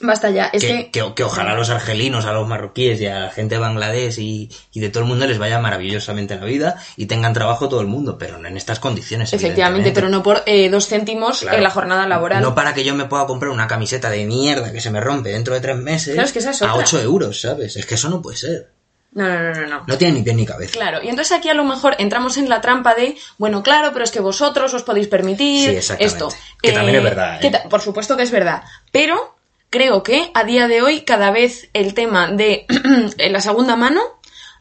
[0.00, 0.46] Basta ya.
[0.52, 0.90] Es que, que...
[0.90, 4.18] que- que ojalá a los argelinos, a los marroquíes y a la gente de Bangladesh
[4.18, 7.80] y, y de todo el mundo les vaya maravillosamente la vida y tengan trabajo todo
[7.80, 9.32] el mundo, pero no en estas condiciones.
[9.32, 11.56] Efectivamente, pero no por eh, dos céntimos Claro.
[11.56, 12.42] en la jornada laboral.
[12.42, 15.30] No para que yo me pueda comprar una camiseta de mierda que se me rompe
[15.30, 16.74] dentro de tres meses Claro, es que esa es a.
[16.74, 17.76] 8 euros, ¿sabes?
[17.76, 18.68] Es que eso no puede ser.
[19.12, 19.84] No, no, no, no, no.
[19.86, 20.72] No tiene ni pie ni cabeza.
[20.74, 24.04] Claro, y entonces aquí a lo mejor entramos en la trampa de, bueno, claro, pero
[24.04, 26.28] es que vosotros os podéis permitir Sí, esto.
[26.60, 27.50] Que también es verdad, que ¿eh?
[27.50, 29.35] ta- por supuesto que es verdad, pero
[29.76, 32.66] creo que a día de hoy cada vez el tema de
[33.30, 34.00] la segunda mano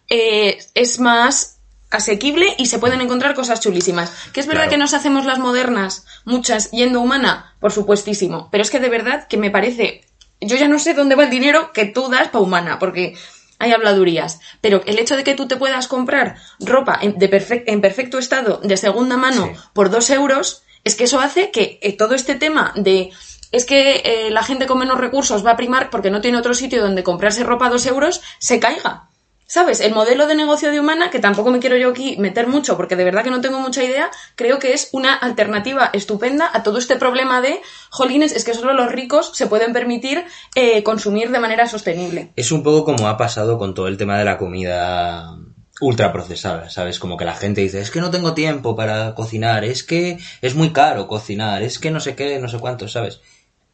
[0.10, 1.58] eh, es más
[1.90, 4.12] asequible y se pueden encontrar cosas chulísimas.
[4.34, 4.72] ¿Que es verdad Claro.
[4.72, 7.56] que nos hacemos las modernas, muchas, yendo humana?
[7.60, 8.50] Por supuestísimo.
[8.52, 10.02] Pero es que de verdad que me parece...
[10.42, 13.16] Yo ya no sé dónde va el dinero que tú das para humana, porque
[13.60, 14.40] hay habladurías.
[14.60, 18.18] Pero el hecho de que tú te puedas comprar ropa en, de perfec- en perfecto
[18.20, 19.60] estado, de segunda mano, Sí.
[19.74, 23.12] por dos euros, es que eso hace que eh, todo este tema de...
[23.52, 26.54] Es que eh, la gente con menos recursos va a primar porque no tiene otro
[26.54, 29.10] sitio donde comprarse ropa a dos euros, se caiga.
[29.48, 29.80] ¿Sabes?
[29.80, 32.96] El modelo de negocio de Humana, que tampoco me quiero yo aquí meter mucho porque
[32.96, 36.80] de verdad que no tengo mucha idea, creo que es una alternativa estupenda a todo
[36.80, 41.40] este problema de, jolines, es que solo los ricos se pueden permitir eh, consumir de
[41.40, 42.32] manera sostenible.
[42.36, 45.38] Es un poco como ha pasado con todo el tema de la comida
[45.80, 46.98] ultraprocesada, ¿sabes?
[46.98, 50.56] Como que la gente dice, es que no tengo tiempo para cocinar, es que es
[50.56, 53.20] muy caro cocinar, es que no sé qué, no sé cuánto, ¿sabes?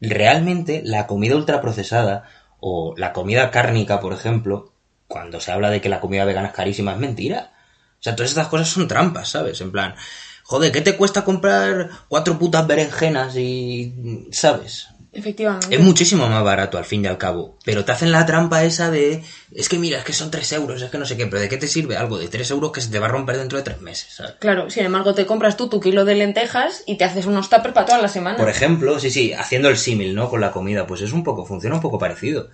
[0.02, 2.24] Realmente la comida ultraprocesada
[2.58, 4.72] o la comida cárnica, por ejemplo,
[5.06, 7.52] cuando se habla de que la comida vegana es carísima, es mentira.
[8.00, 9.60] O sea, todas estas cosas son trampas, ¿sabes?
[9.60, 9.94] En plan,
[10.42, 14.26] joder, ¿qué te cuesta comprar cuatro putas berenjenas y...
[14.32, 14.88] ¿sabes?
[15.14, 15.74] Efectivamente.
[15.74, 17.58] Es muchísimo más barato al fin y al cabo.
[17.64, 19.22] Pero te hacen la trampa esa de.
[19.54, 21.26] Es que mira, es que son 3 euros, es que no sé qué.
[21.26, 23.36] Pero ¿de qué te sirve algo de 3 euros que se te va a romper
[23.36, 24.14] dentro de 3 meses?
[24.14, 24.36] ¿sabes?
[24.40, 27.74] Claro, sin embargo, te compras tú tu kilo de lentejas y te haces unos tuppers
[27.74, 28.38] para toda la semana.
[28.38, 30.30] Por ejemplo, sí, sí, haciendo el símil, ¿no?
[30.30, 32.48] Con la comida, pues es un poco, funciona un poco parecido.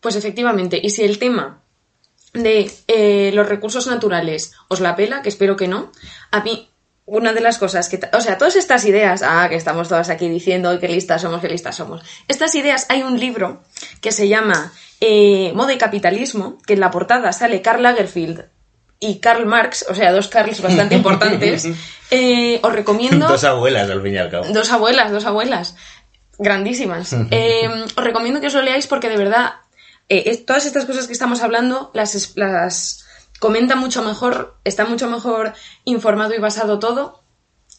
[0.00, 1.62] Pues efectivamente, y si el tema
[2.32, 5.92] de eh, los recursos naturales os la pela, que espero que no,
[6.32, 6.71] a mí
[7.04, 8.00] una de las cosas que...
[8.12, 11.40] O sea, todas estas ideas, ah, que estamos todas aquí diciendo "Ay, qué listas somos,
[11.40, 12.02] qué listas somos.
[12.28, 13.62] Estas ideas, hay un libro
[14.00, 18.44] que se llama eh, Moda y Capitalismo, que en la portada sale Karl Lagerfeld
[19.00, 21.68] y Karl Marx, o sea, dos Karls bastante importantes.
[22.14, 23.26] Eh, os recomiendo...
[23.26, 24.44] Dos abuelas, al fin y al cabo.
[24.52, 25.76] Dos abuelas, dos abuelas.
[26.38, 27.16] Grandísimas.
[27.30, 29.54] Eh, os recomiendo que os lo leáis porque de verdad,
[30.10, 33.06] eh, todas estas cosas que estamos hablando las, las
[33.42, 35.52] comenta mucho mejor, está mucho mejor
[35.84, 37.18] informado y basado todo.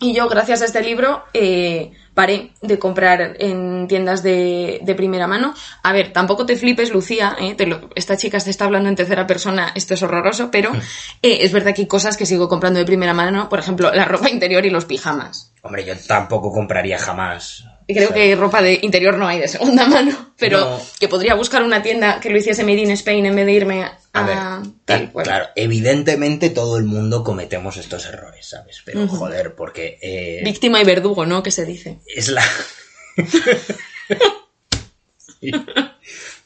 [0.02, 5.28] Y yo, gracias a este libro, eh, paré de comprar en tiendas de, de primera
[5.28, 5.54] mano.
[5.84, 7.38] A ver, tampoco te flipes, Lucía.
[7.40, 7.56] ¿eh?
[7.56, 10.72] Te lo- esta chica se está hablando en tercera persona, esto es horroroso, pero
[11.22, 13.48] eh, es verdad que hay cosas que sigo comprando de primera mano.
[13.48, 15.54] Por ejemplo, la ropa interior y los pijamas.
[15.62, 17.64] Hombre, yo tampoco compraría jamás.
[17.94, 20.82] Y creo que ropa de interior no hay de segunda mano, pero No.
[21.00, 23.84] que podría buscar una tienda que lo hiciese Made in Spain en vez de irme
[23.84, 24.38] a, A ver,
[24.86, 25.28] tal, ta- pues.
[25.28, 28.82] claro, evidentemente todo el mundo cometemos estos errores, ¿sabes?
[28.86, 31.42] Pero joder, porque eh, Víctima y verdugo, ¿no?
[31.44, 32.00] Que se dice.
[32.16, 32.44] es la...
[35.40, 35.52] Sí.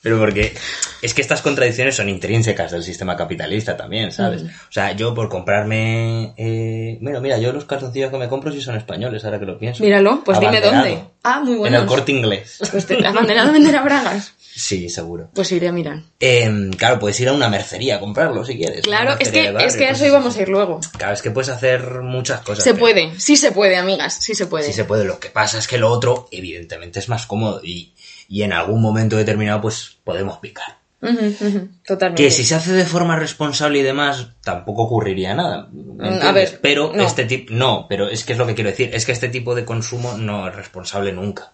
[0.01, 0.53] Pero porque
[1.01, 4.43] es que estas contradicciones son intrínsecas del sistema capitalista también, ¿sabes?
[4.43, 6.33] O sea, yo por comprarme...
[6.37, 6.97] Eh...
[7.01, 9.83] Mira, mira, yo los calzoncillos que me compro sí son españoles, ahora que lo pienso.
[9.83, 11.03] Míralo, pues dime dónde.
[11.23, 11.79] Ah, muy En bueno.
[11.81, 12.59] el corte inglés.
[12.71, 14.33] Pues te has abanderado a vender a bragas.
[14.39, 15.29] Sí, seguro.
[15.35, 15.99] Pues iré a mirar.
[16.19, 18.81] Eh, claro, puedes ir a una mercería a comprarlo si quieres.
[18.81, 20.79] Claro, es que, barrio, es que a eso íbamos a ir luego.
[20.97, 22.63] Claro, es que puedes hacer muchas cosas.
[22.63, 24.65] Se pero- puede, sí se puede, amigas, sí se puede.
[24.65, 25.05] Sí se puede.
[25.05, 27.93] Lo que pasa es que lo otro, evidentemente, es más cómodo y,
[28.27, 30.77] y en algún momento determinado, pues podemos picar.
[30.99, 32.23] Totalmente.
[32.23, 35.69] Que si se hace de forma responsable y demás, tampoco ocurriría nada.
[35.71, 37.03] ¿me Mm, a ver, pero no.
[37.03, 39.55] este tipo, no, pero es que es lo que quiero decir, es que este tipo
[39.55, 41.53] de consumo no es responsable nunca.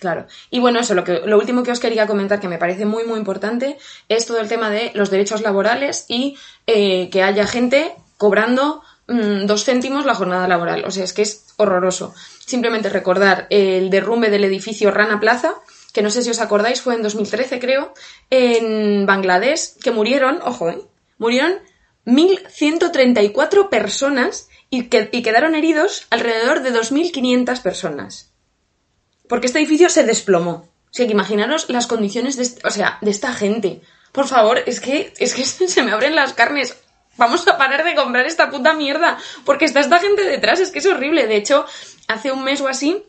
[0.00, 0.26] Claro.
[0.50, 3.04] Y bueno, eso, lo, que, lo último que os quería comentar, que me parece muy,
[3.04, 7.94] muy importante, es todo el tema de los derechos laborales y eh, que haya gente
[8.18, 10.84] cobrando mm, dos céntimos la jornada laboral.
[10.84, 12.14] O sea, es que es horroroso.
[12.44, 15.54] Simplemente recordar el derrumbe del edificio Rana Plaza,
[15.94, 17.94] que no sé si os acordáis, fue en 2013, creo,
[18.28, 20.82] en Bangladesh, que murieron, ojo, ¿eh?
[21.18, 21.60] Murieron
[22.04, 28.34] 1.134 personas y, que, y quedaron heridos alrededor de 2.500 personas.
[29.28, 30.50] Porque este edificio se desplomó.
[30.50, 33.80] O sea, que imaginaros las condiciones de, o sea, de esta gente.
[34.10, 36.76] Por favor, es que, es que se me abren las carnes.
[37.16, 39.16] Vamos a parar de comprar esta puta mierda.
[39.44, 41.28] Porque está esta gente detrás, es que es horrible.
[41.28, 41.64] De hecho,
[42.08, 43.04] hace un mes o así,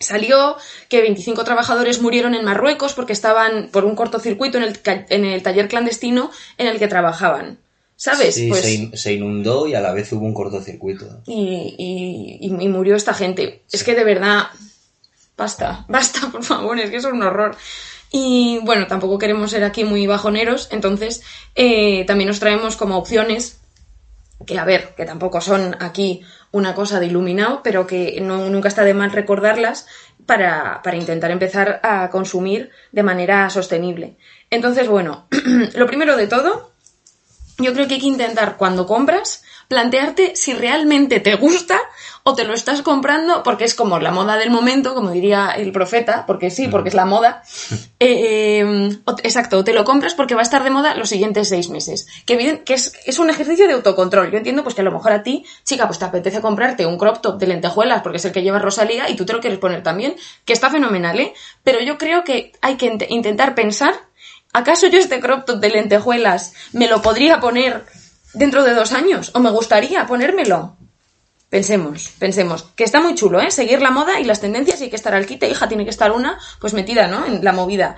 [0.00, 0.56] salió
[0.88, 5.42] que 25 trabajadores murieron en Marruecos porque estaban por un cortocircuito en el, en el
[5.42, 7.58] taller clandestino en el que trabajaban.
[7.96, 8.34] ¿Sabes?
[8.34, 11.20] Sí, Pues- se, in- se inundó y a la vez hubo un cortocircuito.
[11.26, 13.62] y, y- y- y murió esta gente.
[13.70, 14.46] Es que de verdad,
[15.36, 17.56] basta, basta, por favor, es que es un horror.
[18.10, 21.22] Y bueno, tampoco queremos ser aquí muy bajoneros, entonces
[21.54, 23.59] eh, también nos traemos como opciones
[24.46, 26.22] que a ver, que tampoco son aquí
[26.52, 29.86] una cosa de iluminado, pero que no, nunca está de mal recordarlas
[30.26, 34.16] para, para intentar empezar a consumir de manera sostenible.
[34.50, 35.26] Entonces, bueno,
[35.74, 36.72] lo primero de todo,
[37.58, 41.80] yo creo que hay que intentar cuando compras plantearte si realmente te gusta
[42.24, 45.70] o te lo estás comprando porque es como la moda del momento, como diría el
[45.70, 47.42] profeta, porque sí, porque es la moda.
[48.02, 51.50] Eh, eh, exacto, o te lo compras porque va a estar de moda los siguientes
[51.50, 52.06] seis meses.
[52.24, 54.30] Que, que es, es un ejercicio de autocontrol.
[54.30, 56.96] Yo entiendo pues que a lo mejor a ti, chica, pues te apetece comprarte un
[56.96, 59.58] crop top de lentejuelas porque es el que lleva Rosalía y tú te lo quieres
[59.58, 60.14] poner también,
[60.46, 61.34] que está fenomenal, ¿eh?
[61.62, 63.92] Pero yo creo que hay que int- intentar pensar,
[64.54, 67.84] ¿acaso yo este crop top de lentejuelas me lo podría poner
[68.34, 69.30] dentro de dos años?
[69.34, 70.76] ¿O me gustaría ponérmelo?
[71.48, 72.62] Pensemos, pensemos.
[72.76, 73.50] Que está muy chulo, ¿eh?
[73.50, 75.48] Seguir la moda y las tendencias y hay que estar al quite.
[75.48, 77.26] Hija, tiene que estar una, pues metida, ¿no?
[77.26, 77.96] En la movida.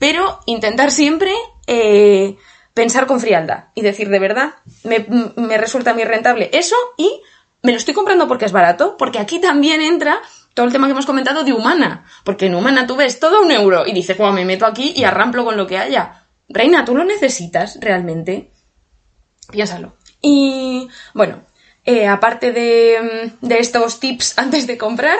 [0.00, 1.32] Pero intentar siempre
[1.68, 2.36] eh,
[2.74, 5.06] pensar con frialdad y decir, de verdad, me,
[5.36, 7.22] me resulta muy rentable eso y
[7.62, 8.96] me lo estoy comprando porque es barato.
[8.96, 10.20] Porque aquí también entra
[10.54, 12.04] todo el tema que hemos comentado de humana.
[12.24, 15.04] Porque en humana tú ves todo un euro y dices, wow, me meto aquí y
[15.04, 16.24] arramplo con lo que haya.
[16.48, 18.50] Reina, ¿tú lo necesitas realmente?
[19.50, 19.94] Piénsalo.
[20.20, 21.42] Y bueno,
[21.84, 25.18] eh, aparte de, mm, de estos tips antes de comprar,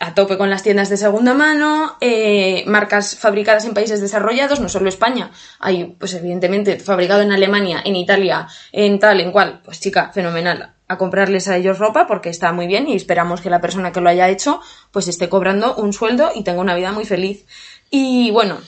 [0.00, 4.68] a tope con las tiendas de segunda mano, eh, marcas fabricadas en países desarrollados, no
[4.68, 5.30] solo España,
[5.60, 10.74] hay, pues evidentemente, fabricado en Alemania, en Italia, en tal, en cual, pues chica, fenomenal,
[10.88, 14.00] a comprarles a ellos ropa porque está muy bien y esperamos que la persona que
[14.00, 17.46] lo haya hecho, pues esté cobrando un sueldo y tenga una vida muy feliz.
[17.90, 18.58] Y bueno,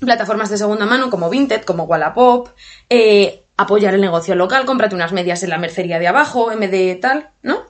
[0.00, 2.48] plataformas de segunda mano como Vinted, como Wallapop,
[2.90, 6.70] eh, apoyar el negocio local, cómprate unas medias en la mercería de abajo, en vez
[6.70, 7.66] de tal, ¿no?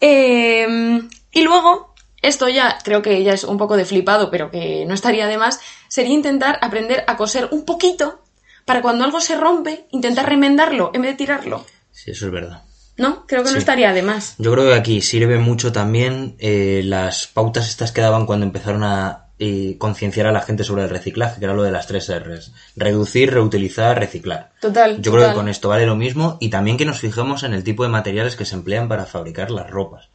[0.00, 1.00] Eh,
[1.32, 4.92] y luego, esto ya creo que ya es un poco de flipado, pero que no
[4.92, 8.20] estaría de más, sería intentar aprender a coser un poquito
[8.64, 11.64] para cuando algo se rompe, intentar remendarlo en vez de tirarlo.
[11.92, 12.64] Sí, eso es verdad.
[12.96, 13.24] ¿No?
[13.26, 14.34] Creo que no estaría de más.
[14.36, 18.84] Yo creo que aquí sirve mucho también eh, las pautas estas que daban cuando empezaron
[18.84, 22.12] a eh, concienciar a la gente sobre el reciclaje, que era lo de las tres
[22.14, 22.52] R's.
[22.76, 24.52] Reducir, reutilizar, reciclar.
[24.60, 25.00] Total.
[25.00, 27.64] Yo creo que con esto vale lo mismo y también que nos fijemos en el
[27.64, 30.10] tipo de materiales que se emplean para fabricar las ropas.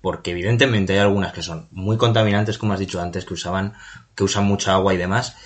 [0.00, 3.74] Porque evidentemente hay algunas que son muy contaminantes, como has dicho antes, que usaban,
[4.14, 5.36] que usan mucha agua y demás.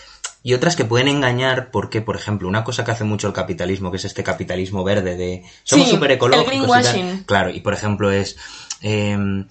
[0.45, 3.91] Y otras que pueden engañar porque, por ejemplo, una cosa que hace mucho el capitalismo,
[3.91, 6.79] que es este capitalismo verde de somos Sí, súper ecológicos.
[6.79, 7.25] y tal.
[7.27, 8.37] Claro, y por ejemplo es
[8.83, 9.49] em,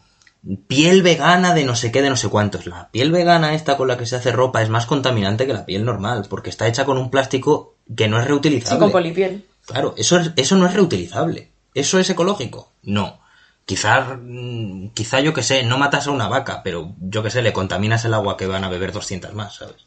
[0.67, 2.65] piel vegana de no sé qué, de no sé cuántos.
[2.67, 5.65] La piel vegana esta con la que se hace ropa es más contaminante que la
[5.65, 8.75] piel normal, porque está hecha con un plástico que no es reutilizable.
[8.75, 9.45] Sí, con polipiel.
[9.65, 11.51] Claro, eso, es- eso no es reutilizable.
[11.73, 12.71] ¿Eso es ecológico?
[12.83, 13.19] No.
[13.65, 17.41] Quizá, mm, quizá yo que sé, no matas a una vaca, pero yo que sé,
[17.41, 19.77] le contaminas el agua que van a beber 200 más, ¿sabes?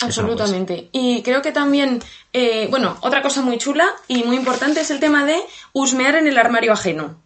[0.00, 0.06] No.
[0.06, 0.88] Absolutamente.
[0.92, 2.00] Y creo que también,
[2.32, 5.36] eh, bueno, otra cosa muy chula y muy importante es el tema de
[5.72, 7.20] husmear en el armario ajeno.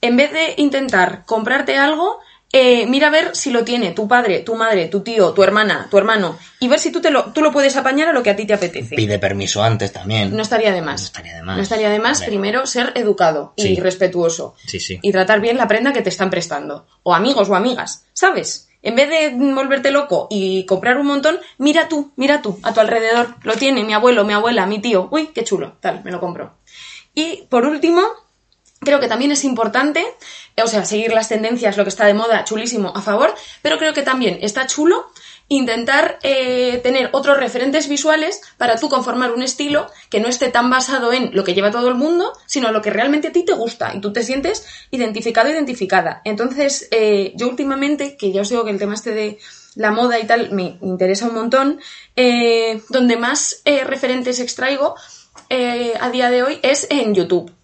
[0.00, 2.20] En vez de intentar comprarte algo,
[2.52, 5.88] eh, mira a ver si lo tiene tu padre, tu madre, tu tío, tu hermana,
[5.90, 8.30] tu hermano, y ver si tú, te lo, tú lo puedes apañar a lo que
[8.30, 8.96] a ti te apetece.
[8.96, 10.34] Pide permiso antes también.
[10.34, 11.00] No estaría de más.
[11.02, 11.56] No estaría de más.
[11.56, 12.30] No estaría de más, Vale.
[12.30, 13.76] primero, ser educado y Sí.
[13.76, 14.54] respetuoso.
[14.66, 14.98] Sí, sí.
[15.02, 16.86] Y tratar bien la prenda que te están prestando.
[17.02, 18.68] O amigos o amigas, ¿sabes?
[18.80, 22.78] En vez de volverte loco y comprar un montón, mira tú, mira tú, a tu
[22.80, 23.34] alrededor.
[23.42, 25.08] Lo tiene mi abuelo, mi abuela, mi tío.
[25.10, 25.76] Uy, qué chulo.
[25.80, 26.54] Tal, me lo compro.
[27.12, 28.02] Y por último,
[28.80, 30.04] creo que también es importante,
[30.56, 33.78] eh, o sea, seguir las tendencias, lo que está de moda, chulísimo, a favor, pero
[33.78, 35.06] creo que también está chulo
[35.50, 40.68] intentar eh, tener otros referentes visuales para tú conformar un estilo que no esté tan
[40.68, 43.54] basado en lo que lleva todo el mundo, sino lo que realmente a ti te
[43.54, 46.20] gusta y tú te sientes identificado, identificada.
[46.24, 49.38] Entonces, eh, yo últimamente, que ya os digo que el tema este de
[49.74, 51.80] la moda y tal me interesa un montón,
[52.88, 54.96] donde más referentes extraigo
[55.48, 57.57] a día de hoy es en YouTube.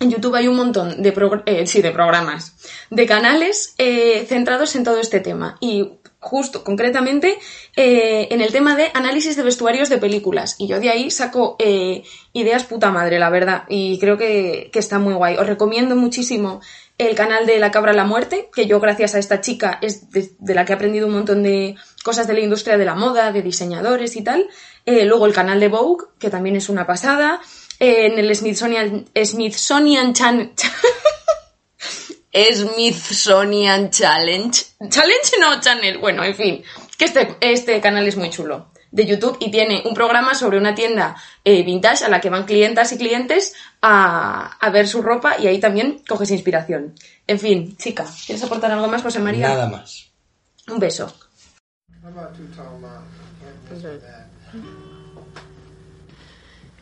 [0.00, 1.14] En YouTube hay un montón de,
[1.46, 2.56] eh, sí, de programas,
[2.90, 5.56] de canales eh, centrados en todo este tema.
[5.60, 7.38] Y justo, concretamente,
[7.76, 10.54] eh, en el tema de análisis de vestuarios de películas.
[10.58, 13.64] Y yo de ahí saco eh, ideas puta madre, la verdad.
[13.68, 15.36] Y creo que, que está muy guay.
[15.36, 16.60] Os recomiendo muchísimo
[16.98, 20.10] el canal de La Cabra a la Muerte, que yo gracias a esta chica es
[20.10, 21.74] de, la que he aprendido un montón de
[22.04, 24.48] cosas de la industria de la moda, de diseñadores y tal.
[24.86, 27.40] Luego el canal de Vogue, que también es una pasada.
[27.84, 30.52] En el Smithsonian, Smithsonian Chan...
[32.54, 34.64] Smithsonian Challenge.
[34.88, 35.98] Challenge no, Channel.
[35.98, 36.62] Bueno, en fin.
[36.96, 38.70] Que este, este canal es muy chulo.
[38.92, 42.44] De YouTube y tiene un programa sobre una tienda eh, vintage a la que van
[42.44, 46.94] clientas y clientes a, a ver su ropa y ahí también coges inspiración.
[47.26, 49.48] En fin, chica, ¿quieres aportar algo más, José María?
[49.48, 50.08] Nada más.
[50.68, 51.12] Un beso.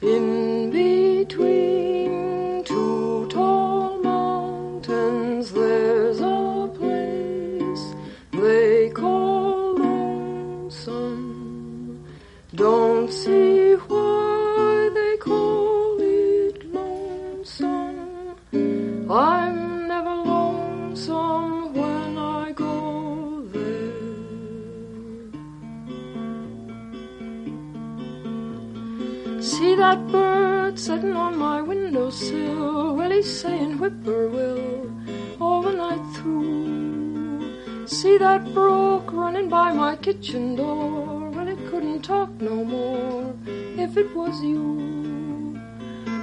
[0.02, 7.94] In between two tall mountains, there's a place
[8.32, 11.22] they call lonesome.
[12.54, 18.36] Don't see why they call it lonesome.
[29.60, 32.96] See that bird sitting on my windowsill?
[32.96, 34.90] Well, he's saying whippoorwill
[35.38, 37.86] all the night through.
[37.86, 41.28] See that brook running by my kitchen door?
[41.28, 43.34] Well, it couldn't talk no more
[43.76, 45.60] if it was you.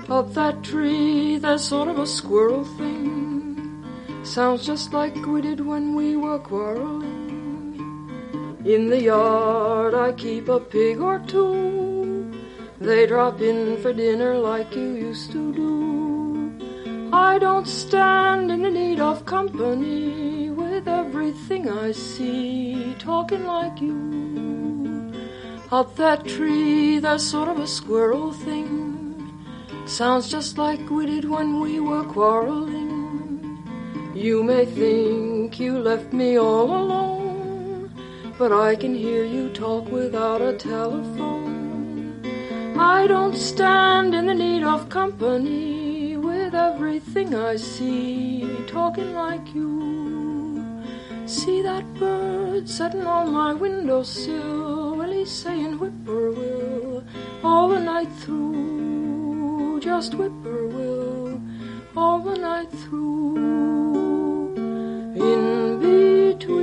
[0.09, 3.85] Up that tree, there's sort of a squirrel thing.
[4.23, 7.05] Sounds just like we did when we were quarreling.
[8.65, 12.16] In the yard, I keep a pig or two.
[12.79, 17.09] They drop in for dinner like you used to do.
[17.11, 25.11] I don't stand in the need of company with everything I see talking like you.
[25.71, 29.33] Up that tree, there's sort of a squirrel thing.
[29.87, 33.57] Sounds just like we did when we were quarreling.
[34.13, 37.91] You may think you left me all alone,
[38.37, 41.66] but I can hear you talk without a telephone.
[42.79, 50.83] I don't stand in the need of company with everything I see talking like you.
[51.25, 54.95] See that bird sitting on my windowsill?
[54.95, 57.03] Well, he's saying whippoorwill
[57.43, 59.79] all the night through.
[59.81, 61.41] Just whippoorwill
[61.95, 63.37] all the night through.
[65.15, 66.56] In between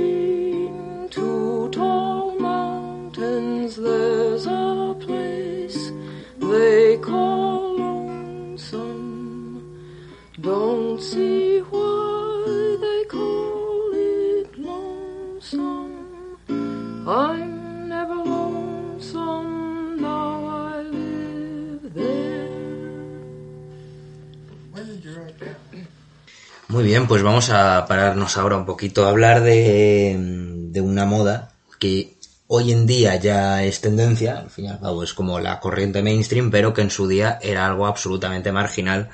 [26.95, 32.15] bien, pues vamos a pararnos ahora un poquito a hablar de, de una moda que
[32.47, 36.01] hoy en día ya es tendencia, al fin y al cabo es como la corriente
[36.01, 39.09] mainstream, pero que en su día era algo absolutamente marginal,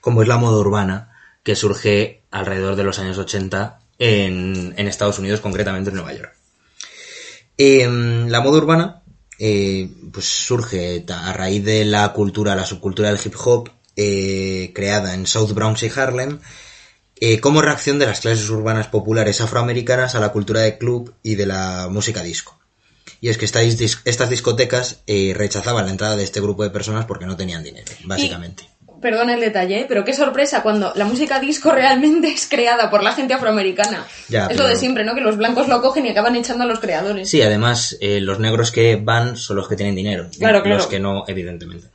[0.00, 1.12] como es la moda urbana,
[1.42, 6.36] que surge alrededor de los años 80 en, en Estados Unidos, concretamente en Nueva York.
[7.58, 9.02] Em, la moda urbana
[9.40, 15.14] eh, pues surge a raíz de la cultura, la subcultura del hip hop, eh, creada
[15.14, 16.38] en South Bronx y Harlem,
[17.20, 21.36] eh, como reacción de las clases urbanas populares afroamericanas a la cultura de club y
[21.36, 22.58] de la música disco.
[23.20, 26.70] Y es que estas, dis- estas discotecas eh, rechazaban la entrada de este grupo de
[26.70, 28.68] personas porque no tenían dinero, básicamente.
[29.00, 29.86] Perdón el detalle, ¿eh?
[29.86, 34.06] pero qué sorpresa cuando la música disco realmente es creada por la gente afroamericana.
[34.28, 35.14] Ya, es lo de siempre, ¿no?
[35.14, 37.28] Que los blancos lo cogen y acaban echando a los creadores.
[37.28, 40.28] Sí, además, eh, los negros que van son los que tienen dinero.
[40.38, 40.78] Claro, claro.
[40.78, 41.88] Los que no, evidentemente.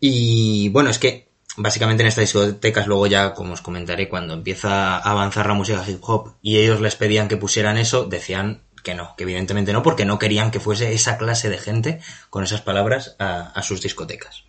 [0.00, 4.96] Y bueno, es que básicamente en estas discotecas, luego ya, como os comentaré, cuando empieza
[4.96, 8.94] a avanzar la música hip hop y ellos les pedían que pusieran eso, decían que
[8.94, 12.00] no, que evidentemente no, porque no querían que fuese esa clase de gente
[12.30, 14.44] con esas palabras a, sus discotecas.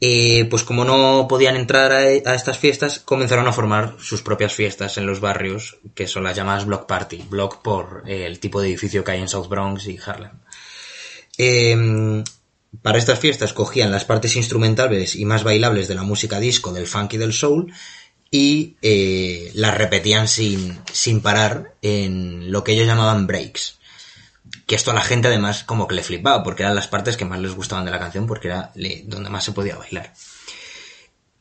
[0.00, 4.52] Eh, pues como no podían entrar a, a estas fiestas, comenzaron a formar sus propias
[4.52, 8.60] fiestas en los barrios, que son las llamadas block party, block por eh, el tipo
[8.60, 10.32] de edificio que hay en South Bronx y Harlem.
[11.38, 12.22] Eh,
[12.82, 16.86] para estas fiestas cogían las partes instrumentales y más bailables de la música disco, del
[16.86, 17.72] funk y del soul,
[18.30, 23.78] y eh, las repetían sin, sin parar en lo que ellos llamaban breaks.
[24.66, 27.24] Que esto a la gente además como que le flipaba, porque eran las partes que
[27.24, 28.72] más les gustaban de la canción, porque era
[29.04, 30.12] donde más se podía bailar.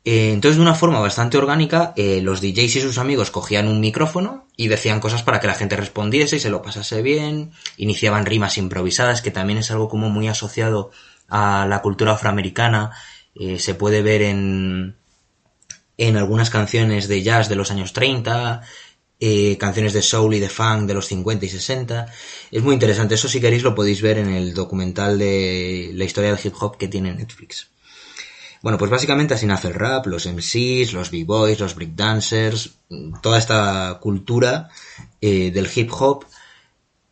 [0.06, 3.80] Eh, entonces, de una forma bastante orgánica, eh, los DJs y sus amigos cogían un
[3.80, 8.28] micrófono y decían cosas para que la gente respondiese y se lo pasase bien, iniciaban
[8.28, 10.92] rimas improvisadas, que también es algo como muy asociado
[11.28, 12.92] a la cultura afroamericana,
[13.36, 14.96] eh, se puede ver en,
[15.98, 18.62] en algunas canciones de jazz de los años 30,
[19.20, 22.06] eh, canciones de soul y de funk de los 50 y 60.
[22.52, 26.32] Es muy interesante, eso si queréis lo podéis ver en el documental de la historia
[26.34, 27.70] del hip hop que tiene Netflix.
[28.62, 32.78] Bueno, pues básicamente así nace el rap, los MCs, los b-boys, los breakdancers,
[33.22, 34.70] toda esta cultura
[35.22, 36.26] eh, del hip hop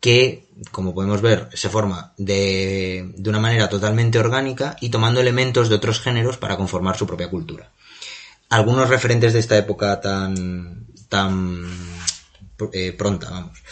[0.04, 5.70] que, como podemos ver, se forma de, de una manera totalmente orgánica y tomando elementos
[5.70, 7.72] de otros géneros para conformar su propia cultura.
[8.49, 11.64] Algunos referentes de esta época tan, tan
[12.74, 13.64] eh, pronta, vamos.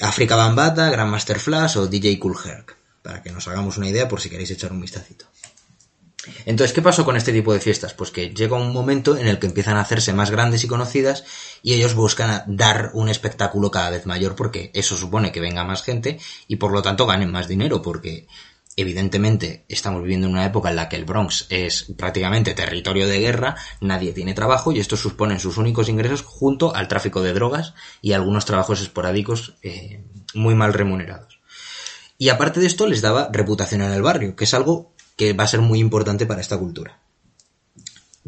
[0.00, 4.20] África Bambata, Grandmaster Flash o DJ Cool Herc, para que nos hagamos una idea por
[4.20, 5.26] si queréis echar un vistacito.
[6.46, 7.94] Entonces, ¿qué pasó con este tipo de fiestas?
[7.94, 11.24] Pues que llega un momento en el que empiezan a hacerse más grandes y conocidas
[11.62, 15.82] y ellos buscan dar un espectáculo cada vez mayor porque eso supone que venga más
[15.82, 18.26] gente y por lo tanto ganen más dinero porque
[18.78, 23.18] evidentemente estamos viviendo en una época en la que el Bronx es prácticamente territorio de
[23.18, 27.74] guerra, nadie tiene trabajo y estos suponen sus únicos ingresos junto al tráfico de drogas
[28.02, 31.40] y algunos trabajos esporádicos eh, muy mal remunerados.
[32.18, 35.44] Y aparte de esto les daba reputación en el barrio, que es algo que va
[35.44, 36.98] a ser muy importante para esta cultura.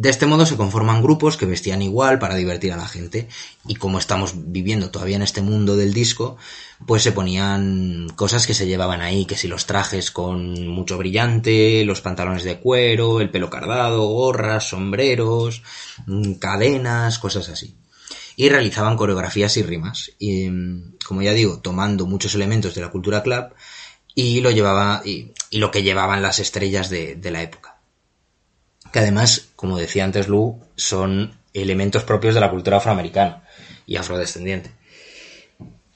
[0.01, 3.29] De este modo se conforman grupos que vestían igual para divertir a la gente
[3.67, 6.39] y como estamos viviendo todavía en este mundo del disco,
[6.87, 11.85] pues se ponían cosas que se llevaban ahí, que si los trajes con mucho brillante,
[11.85, 15.63] los pantalones de cuero, el pelo cardado, gorras, sombreros,
[16.07, 17.77] mm, cadenas, cosas así.
[18.37, 20.13] Y realizaban coreografías y rimas.
[20.19, 23.53] Y, mm, como ya digo, tomando muchos elementos de la cultura club
[24.15, 27.81] y lo llevaba y, lo que llevaban las estrellas de, de la época
[28.93, 33.45] que además, como decía antes Lu, son elementos propios de la cultura afroamericana
[33.87, 34.73] y afrodescendiente.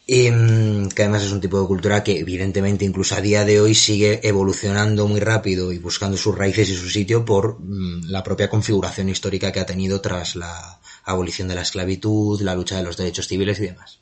[0.06, 3.60] Y, mm, que además es un tipo de cultura que evidentemente incluso a día de
[3.60, 8.22] hoy sigue evolucionando muy rápido y buscando sus raíces y su sitio por mm, la
[8.22, 12.82] propia configuración histórica que ha tenido tras la abolición de la esclavitud, la lucha de
[12.82, 14.00] los derechos civiles y demás.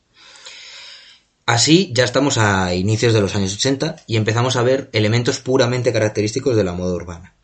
[1.47, 5.93] Así ya estamos a inicios de los años 80 y empezamos a ver elementos puramente
[5.93, 7.35] característicos de la moda urbana.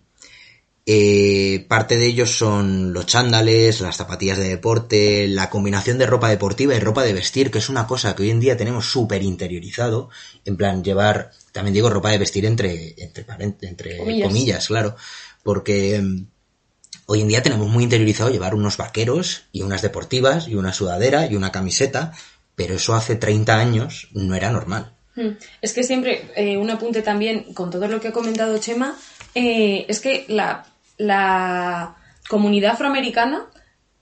[0.91, 6.31] Eh, parte de ellos son los chándales, las zapatillas de deporte, la combinación de ropa
[6.31, 9.23] deportiva y ropa de vestir, que es una cosa que hoy en día tenemos súper
[9.23, 10.09] interiorizado.
[10.47, 13.27] En plan, llevar, también digo ropa de vestir entre, entre,
[13.61, 14.29] entre Comillas.
[14.29, 14.67] comillas.
[14.67, 14.97] claro.
[15.43, 16.27] Porque mm,
[17.05, 21.27] hoy en día tenemos muy interiorizado llevar unos vaqueros y unas deportivas y una sudadera
[21.27, 22.15] y una camiseta,
[22.59, 24.93] pero eso hace 30 años no era normal.
[25.15, 25.29] Mm.
[25.63, 28.97] Es que siempre, eh, un apunte también con todo lo que ha comentado Chema,
[29.33, 31.95] eh, es que la, la
[32.29, 33.47] comunidad afroamericana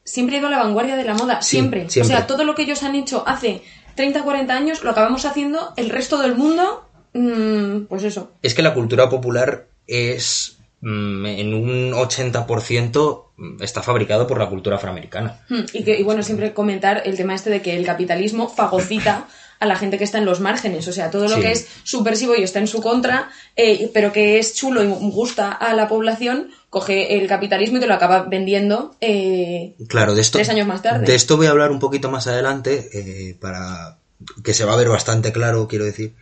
[0.02, 1.90] siempre ha ido a la vanguardia de la moda, Sí, siempre.
[1.90, 2.14] siempre.
[2.14, 3.62] O sea, todo lo que ellos han hecho hace
[3.94, 8.32] 30, 40 años, lo acabamos haciendo el resto del mundo, mm, pues eso.
[8.40, 10.55] Es que la cultura popular es
[10.86, 13.24] en un 80%
[13.60, 15.40] está fabricado por la cultura afroamericana.
[15.48, 19.26] Mm, Y, que, y bueno, siempre comentar el tema este de que el capitalismo fagocita
[19.58, 20.86] a la gente que está en los márgenes.
[20.86, 21.40] O sea, todo lo Sí.
[21.40, 25.50] que es subversivo y está en su contra, eh, pero que es chulo y gusta
[25.50, 28.94] a la población, coge el capitalismo y te lo acaba vendiendo.
[29.00, 30.36] eh, Claro, de esto.
[30.38, 31.06] Tres años más tarde.
[31.06, 33.98] De esto voy a hablar un poquito más adelante, eh, para
[34.44, 36.14] que se va a ver bastante claro, quiero decir.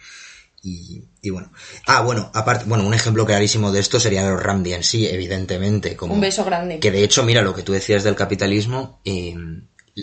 [0.65, 1.53] Y, y bueno.
[1.87, 5.95] Ah, bueno, aparte, bueno, un ejemplo clarísimo de esto sería los Randy en sí, evidentemente.
[5.95, 6.81] Como, Un beso grande.
[6.81, 9.37] Que de hecho, mira, lo que tú decías del capitalismo, eh,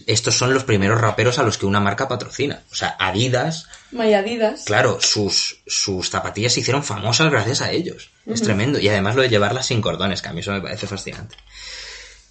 [0.06, 2.62] estos son los primeros raperos a los que una marca patrocina.
[2.72, 4.64] O sea, Adidas, Mayadidas.
[4.66, 8.12] Claro, sus, sus zapatillas se hicieron famosas gracias a ellos.
[8.26, 8.80] Es tremendo.
[8.80, 11.36] Y además lo de llevarlas sin cordones, que a mí eso me parece fascinante.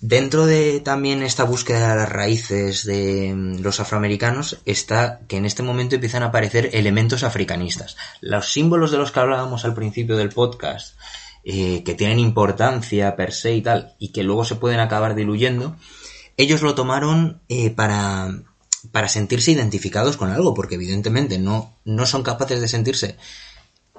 [0.03, 5.44] Dentro de también esta búsqueda de las raíces de mm, los afroamericanos está que en
[5.44, 7.98] este momento empiezan a aparecer elementos africanistas.
[8.22, 10.96] Los símbolos de los que hablábamos al principio del podcast,
[11.44, 15.76] eh, que tienen importancia per se y tal, y que luego se pueden acabar diluyendo,
[16.38, 18.40] ellos lo tomaron eh, para,
[18.92, 23.18] para sentirse identificados con algo, porque evidentemente no, no son capaces de sentirse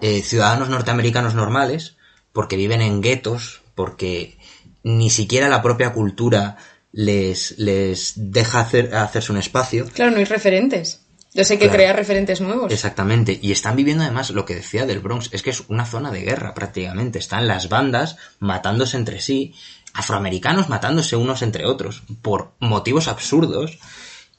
[0.02, 1.96] eh, ciudadanos norteamericanos normales,
[2.34, 4.40] porque viven en guetos, porque
[4.84, 6.58] ni siquiera la propia cultura
[6.92, 9.88] les, les deja hacer, hacerse un espacio.
[9.94, 11.02] Claro, no hay referentes.
[11.30, 11.78] Entonces hay que Claro.
[11.78, 12.74] crear referentes nuevos.
[12.74, 13.40] Exactamente.
[13.42, 16.22] Y están viviendo además lo que decía del Bronx, es que es una zona de
[16.24, 17.20] guerra prácticamente.
[17.20, 19.54] Están las bandas matándose entre sí,
[19.94, 23.80] afroamericanos matándose unos entre otros, por motivos absurdos.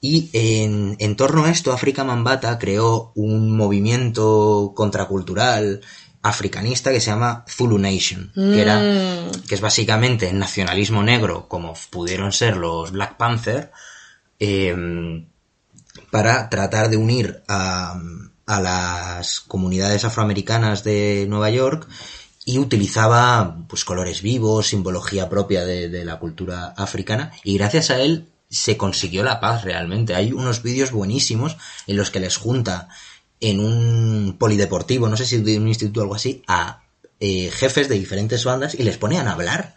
[0.03, 5.81] Y en, en torno a esto, África Mambata creó un movimiento contracultural
[6.23, 8.81] africanista que se llama Zulu Nation, que, era,
[9.47, 13.73] que es básicamente el nacionalismo negro, como pudieron ser los Black Panther,
[14.39, 15.25] eh,
[16.11, 18.01] para tratar de unir a,
[18.47, 21.89] a las comunidades afroamericanas de Nueva York
[22.45, 28.01] y utilizaba pues colores vivos, simbología propia de, de la cultura africana y gracias a
[28.01, 30.15] él se consiguió la paz realmente.
[30.15, 31.57] Hay unos vídeos buenísimos
[31.87, 32.89] en los que les junta
[33.43, 36.83] en un polideportivo, no sé si de un instituto o algo así, a
[37.21, 39.75] eh, jefes de diferentes bandas y les ponían a hablar.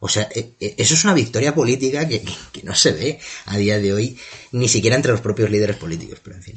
[0.00, 3.18] O sea, eh, eh, eso es una victoria política que, que- que no se ve
[3.46, 4.18] a día de hoy,
[4.52, 6.54] ni siquiera entre los propios líderes políticos, pero en fin.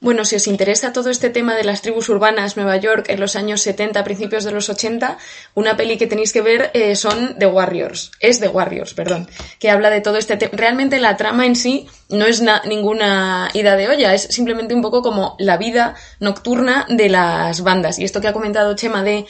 [0.00, 3.34] Bueno, si os interesa todo este tema de las tribus urbanas Nueva York en los
[3.34, 5.18] años 70, principios de los 80,
[5.54, 8.12] una peli que tenéis que ver eh, son The Warriors.
[8.20, 9.28] Es The Warriors, perdón.
[9.58, 10.52] Que habla de todo este tema.
[10.54, 14.82] Realmente la trama en sí no es na- ninguna ida de olla, es simplemente un
[14.82, 17.98] poco como la vida nocturna de las bandas.
[17.98, 19.26] Y esto que ha comentado Chema de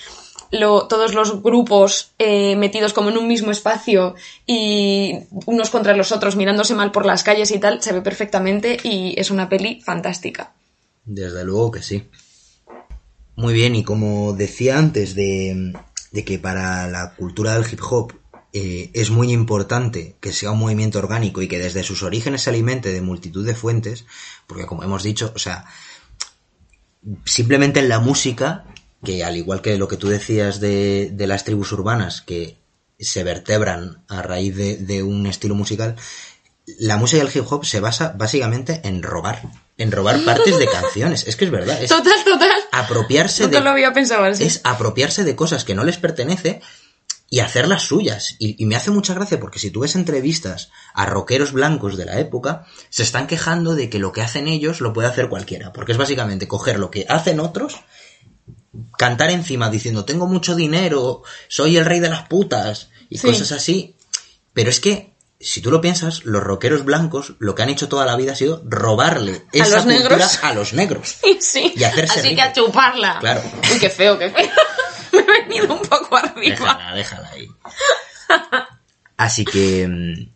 [0.50, 4.16] lo- todos los grupos eh, metidos como en un mismo espacio
[4.46, 5.14] y
[5.46, 9.18] unos contra los otros mirándose mal por las calles y tal, se ve perfectamente y
[9.18, 10.52] es una peli fantástica.
[11.08, 12.04] Desde luego que sí.
[13.34, 15.72] Muy bien, y como decía antes de,
[16.26, 18.12] que para la cultura del hip hop
[18.52, 22.50] eh, es muy importante que sea un movimiento orgánico y que desde sus orígenes se
[22.50, 24.04] alimente de multitud de fuentes,
[24.46, 25.64] porque como hemos dicho, o sea,
[27.24, 28.66] simplemente en la música
[29.02, 32.58] que al igual que lo que tú decías de, de las tribus urbanas, que
[32.98, 35.96] se vertebran a raíz de un estilo musical,
[36.78, 39.48] la música del hip hop se basa básicamente en robar,
[39.78, 41.26] en robar partes de canciones.
[41.26, 42.50] Es que es verdad, es Total, total.
[42.72, 44.44] apropiarse Nunca de lo había pensado así.
[44.44, 46.60] es apropiarse de cosas que no les pertenece
[47.30, 48.36] y hacerlas suyas.
[48.38, 52.06] Y, y me hace mucha gracia porque si tú ves entrevistas a rockeros blancos de
[52.06, 55.72] la época, se están quejando de que lo que hacen ellos lo puede hacer cualquiera.
[55.72, 57.76] Porque es básicamente coger lo que hacen otros,
[58.96, 63.26] cantar encima diciendo tengo mucho dinero, soy el rey de las putas y Sí.
[63.28, 63.94] cosas así.
[64.52, 68.04] Pero es que, si tú lo piensas, los rockeros blancos lo que han hecho toda
[68.06, 70.38] la vida ha sido robarle ¿A esa los cultura negros?
[70.42, 71.16] a los negros.
[71.40, 72.36] Sí, Y hacerse así rico.
[72.36, 73.18] que a chuparla.
[73.20, 73.42] Claro.
[73.72, 74.48] Uy, qué feo, qué feo.
[75.12, 76.40] Me he venido un poco arriba.
[76.56, 77.48] Déjala, déjala ahí.
[79.16, 80.28] Así que mm,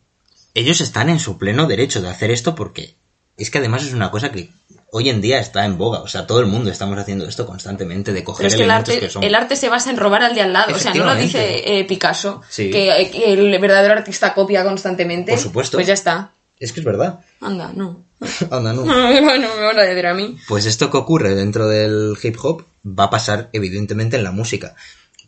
[0.55, 2.96] ellos están en su pleno derecho de hacer esto porque
[3.36, 4.50] es que además es una cosa que
[4.90, 6.00] hoy en día está en boga.
[6.00, 8.70] O sea, todo el mundo estamos haciendo esto constantemente de coger Pero es que el
[8.70, 9.24] elementos arte, que son...
[9.24, 10.74] el arte se basa en robar al de al lado.
[10.74, 12.70] O sea, no lo dice eh, Picasso, Sí.
[12.70, 15.32] que, que el verdadero artista copia constantemente.
[15.32, 15.76] Por supuesto.
[15.78, 16.32] Pues ya está.
[16.60, 17.20] Es que es verdad.
[17.40, 18.04] Anda, no.
[18.50, 18.82] Anda, no.
[18.84, 20.38] bueno, me van a decir a mí.
[20.46, 24.76] Pues esto que ocurre dentro del hip hop va a pasar evidentemente en la música.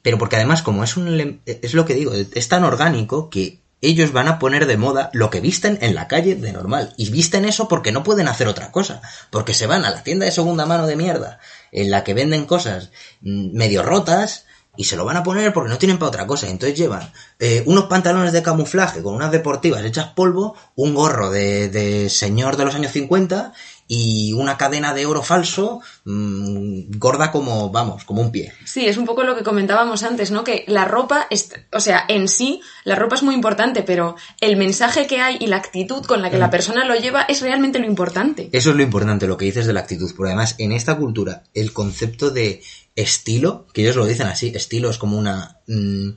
[0.02, 4.12] Pero porque además como es un es lo que digo, es tan orgánico que ellos
[4.12, 6.94] van a poner de moda lo que visten en la calle de normal.
[6.96, 9.02] Y visten eso porque no pueden hacer otra cosa.
[9.30, 11.38] Porque se van a la tienda de segunda mano de mierda,
[11.72, 14.46] en la que venden cosas mm, medio rotas,
[14.76, 16.48] y se lo van a poner porque no tienen para otra cosa.
[16.48, 21.68] Entonces llevan eh, unos pantalones de camuflaje con unas deportivas hechas polvo, un gorro de,
[21.68, 23.52] de señor de los años 50
[23.86, 28.52] y una cadena de oro falso mm, gorda como, vamos, como un pie.
[28.64, 30.42] Sí, es un poco lo que comentábamos antes, ¿no?
[30.42, 34.56] Que la ropa, es, o sea, en sí, la ropa es muy importante, pero el
[34.56, 37.78] mensaje que hay y la actitud con la que la persona lo lleva es realmente
[37.78, 38.48] lo importante.
[38.52, 40.10] Eso es lo importante, lo que dices de la actitud.
[40.16, 42.62] Porque además, en esta cultura, el concepto de
[42.96, 45.60] estilo, que ellos lo dicen así, estilo es como una.
[45.66, 46.10] mm,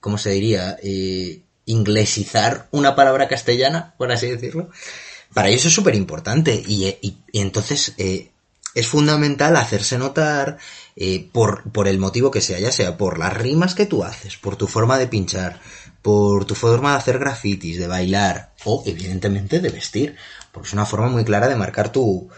[0.00, 0.76] ¿Cómo se diría?
[0.82, 4.70] Eh, inglesizar una palabra castellana, por así decirlo.
[5.34, 6.62] Para ellos es súper importante.
[6.66, 8.30] Y, eh, y- y entonces eh,
[8.74, 10.58] es fundamental hacerse notar
[10.96, 14.36] eh, por, por el motivo que sea, ya sea por las rimas que tú haces,
[14.36, 15.60] por tu forma de pinchar,
[16.02, 20.16] por tu forma de hacer grafitis, de bailar o evidentemente de vestir,
[20.52, 22.28] porque es una forma muy clara de marcar tu,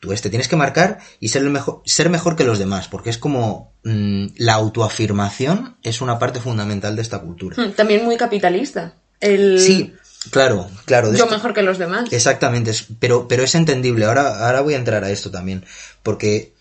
[0.00, 0.28] tu este.
[0.30, 3.72] Tienes que marcar y ser, el mejor, ser mejor que los demás, porque es como
[3.84, 7.56] mm, la autoafirmación es una parte fundamental de esta cultura.
[7.62, 8.94] Mm, También muy capitalista.
[9.20, 9.94] El Sí,
[10.30, 11.08] claro, claro.
[11.08, 12.12] yo esto- mejor que los demás.
[12.12, 14.04] Exactamente, pero, pero es entendible.
[14.04, 15.64] Ahora, ahora voy a entrar a esto también.
[16.02, 16.54] Porque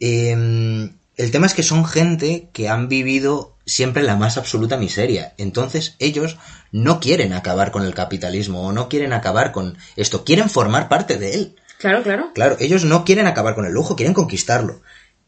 [0.00, 4.76] em, el tema es que son gente que han vivido siempre en la más absoluta
[4.76, 5.34] miseria.
[5.38, 6.36] Entonces ellos
[6.72, 10.24] no quieren acabar con el capitalismo o no quieren acabar con esto.
[10.24, 11.56] Quieren formar parte de él.
[11.78, 12.30] Claro, claro.
[12.34, 14.80] Claro, ellos no quieren acabar con el lujo, quieren conquistarlo.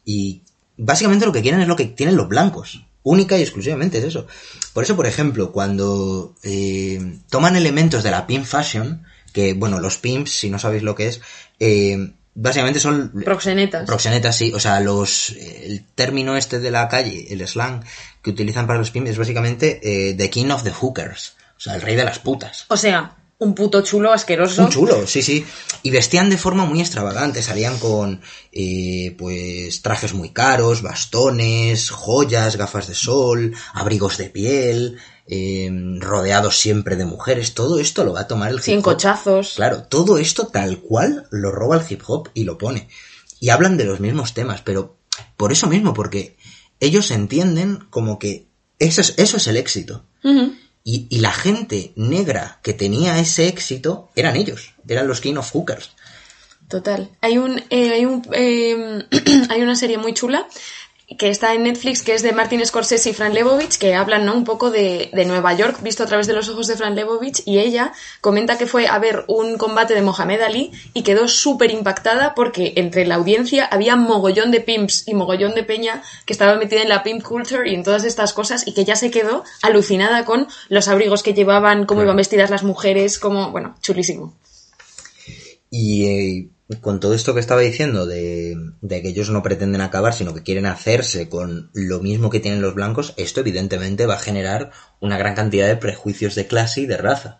[0.05, 0.41] Y
[0.77, 2.85] básicamente lo que quieren es lo que tienen los blancos.
[3.03, 4.27] Única y exclusivamente es eso.
[4.73, 9.97] Por eso, por ejemplo, cuando eh, toman elementos de la pimp fashion, que, bueno, los
[9.97, 11.21] pimps, si no sabéis lo que es,
[11.59, 13.85] eh, básicamente son Proxenetas.
[13.85, 14.51] proxenetas, sí.
[14.53, 17.83] O sea, los el término este de la calle, el slang
[18.21, 21.35] que utilizan para los pimps es básicamente eh, the king of the hookers.
[21.57, 22.65] O sea, el rey de las putas.
[22.69, 24.63] o sea, un puto chulo asqueroso.
[24.63, 25.45] Un chulo, sí, sí.
[25.81, 27.41] Y vestían de forma muy extravagante.
[27.41, 28.21] Salían con,
[28.51, 35.69] eh, pues, trajes muy caros, bastones, joyas, gafas de sol, abrigos de piel, eh,
[35.99, 37.53] rodeados siempre de mujeres.
[37.53, 38.83] Todo esto lo va a tomar el hip hop.
[38.83, 39.53] cochazos.
[39.55, 42.89] Claro, todo esto tal cual lo roba el hip hop y lo pone.
[43.39, 44.97] Y hablan de los mismos temas, pero
[45.37, 46.35] por eso mismo, porque
[46.81, 50.03] ellos entienden como que eso es, eso es el éxito.
[50.83, 55.91] Y, la gente negra que tenía ese éxito eran ellos, eran los King of Hookers.
[56.67, 57.09] Total.
[57.21, 59.05] Hay un, eh, hay un, eh,
[59.49, 60.47] hay una serie muy chula
[61.17, 64.35] que está en Netflix que es de Martin Scorsese y Fran Lebowitz que hablan ¿no?
[64.35, 67.41] un poco de, de Nueva York visto a través de los ojos de Fran Lebowitz
[67.45, 71.71] y ella comenta que fue a ver un combate de Mohamed Ali y quedó súper
[71.71, 76.55] impactada porque entre la audiencia había mogollón de pimps y mogollón de peña que estaba
[76.55, 79.43] metida en la pimp culture y en todas estas cosas y que ya se quedó
[79.61, 84.33] alucinada con los abrigos que llevaban, cómo iban vestidas las mujeres, como, bueno, chulísimo.
[85.71, 86.49] Y eh,
[86.81, 90.43] con todo esto que estaba diciendo de, de que ellos no pretenden acabar, sino que
[90.43, 95.17] quieren hacerse con lo mismo que tienen los blancos, esto evidentemente va a generar una
[95.17, 97.39] gran cantidad de prejuicios de clase y de raza.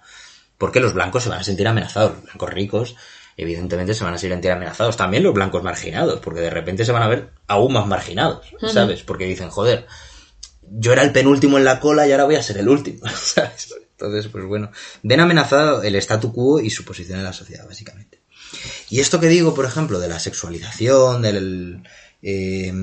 [0.57, 2.95] Porque los blancos se van a sentir amenazados, los blancos ricos
[3.41, 4.97] evidentemente se van a sentir amenazados.
[4.97, 9.03] También los blancos marginados, porque de repente se van a ver aún más marginados, ¿sabes?
[9.03, 9.87] Porque dicen, joder,
[10.61, 13.73] yo era el penúltimo en la cola y ahora voy a ser el último, ¿sabes?
[13.91, 14.71] Entonces, pues bueno,
[15.03, 18.18] ven amenazado el statu quo y su posición en la sociedad, básicamente.
[18.89, 21.83] Y esto que digo, por ejemplo, de la sexualización, del...
[22.21, 22.73] eh,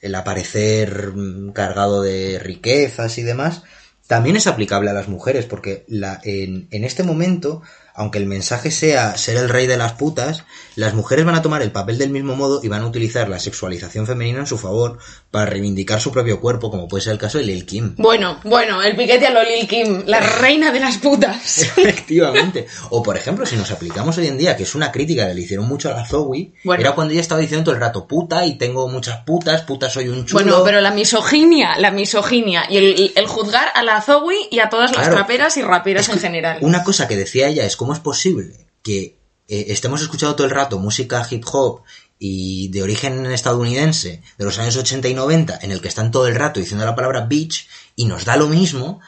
[0.00, 1.12] el aparecer
[1.52, 3.62] cargado de riquezas y demás,
[4.06, 7.62] también es aplicable a las mujeres, porque la, en, en este momento,
[7.94, 10.44] aunque el mensaje sea ser el rey de las putas,
[10.76, 13.38] las mujeres van a tomar el papel del mismo modo y van a utilizar la
[13.38, 14.98] sexualización femenina en su favor
[15.30, 17.94] para reivindicar su propio cuerpo, como puede ser el caso de Lil Kim.
[17.98, 21.58] Bueno, bueno, el piquete a lo Lil Kim, la reina de las putas.
[21.78, 22.66] Efectivamente.
[22.90, 25.40] O por ejemplo, si nos aplicamos hoy en día, que es una crítica que le
[25.42, 26.80] hicieron mucho a la Zoe, Bueno.
[26.80, 30.08] era cuando ella estaba diciendo todo el rato puta y tengo muchas putas, puta soy
[30.08, 30.42] un chulo.
[30.42, 34.68] Bueno, pero la misoginia, la misoginia y el, el juzgar a la Zoe y a
[34.68, 35.14] todas las Claro.
[35.16, 36.58] traperas y raperas en general.
[36.60, 39.16] Una cosa que decía ella es cómo es posible que
[39.48, 41.80] eh, estemos escuchando todo el rato música hip hop
[42.18, 46.26] y de origen estadounidense de los años 80 y 90 en el que están todo
[46.26, 47.66] el rato diciendo la palabra bitch
[47.96, 49.00] y nos da lo mismo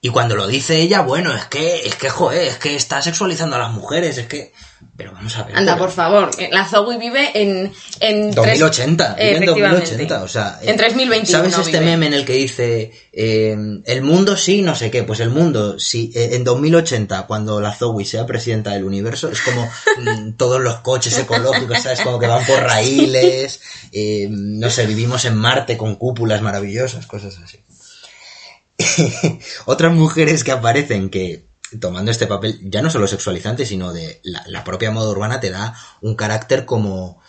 [0.00, 3.56] y cuando lo dice ella, bueno, es que, es que, joder, es que está sexualizando
[3.56, 4.52] a las mujeres, es que...
[4.96, 5.56] Pero vamos a ver.
[5.56, 6.30] Anda, por favor.
[6.50, 7.72] La Zoe vive en...
[8.00, 9.90] en 2080, vive en Efectivamente.
[9.90, 10.58] 2080, o sea...
[10.62, 11.90] En eh, 3021 ¿Sabes este vive.
[11.92, 15.02] meme en el que dice eh, el mundo sí, no sé qué?
[15.02, 19.40] Pues el mundo, sí, eh, en 2080, cuando la Zoe sea presidenta del universo, es
[19.40, 22.00] como mm, todos los coches ecológicos, ¿sabes?
[22.00, 23.60] Como que van por raíles,
[23.92, 27.60] eh, no sé, vivimos en Marte con cúpulas maravillosas, cosas así.
[29.64, 31.46] Otras mujeres que aparecen que
[31.80, 35.50] tomando este papel, ya no solo sexualizante, sino de la, la propia moda urbana te
[35.50, 37.20] da un carácter como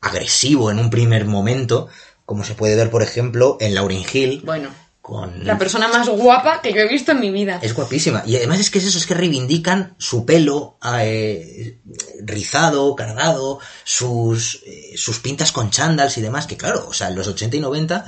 [0.00, 1.88] agresivo en un primer momento,
[2.24, 6.60] como se puede ver, por ejemplo, en Lauryn Hill, Bueno, con la persona más guapa
[6.60, 7.58] que yo he visto en mi vida.
[7.62, 8.22] es guapísima.
[8.26, 11.78] Y además es que es eso, es que reivindican su pelo eh,
[12.22, 17.16] rizado, cargado, sus, eh, sus pintas con chándals y demás, que claro, o sea, en
[17.16, 18.04] los 80 y 90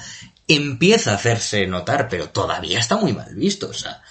[0.46, 3.68] empieza a hacerse notar, pero todavía está muy mal visto.
[3.68, 4.02] O sea,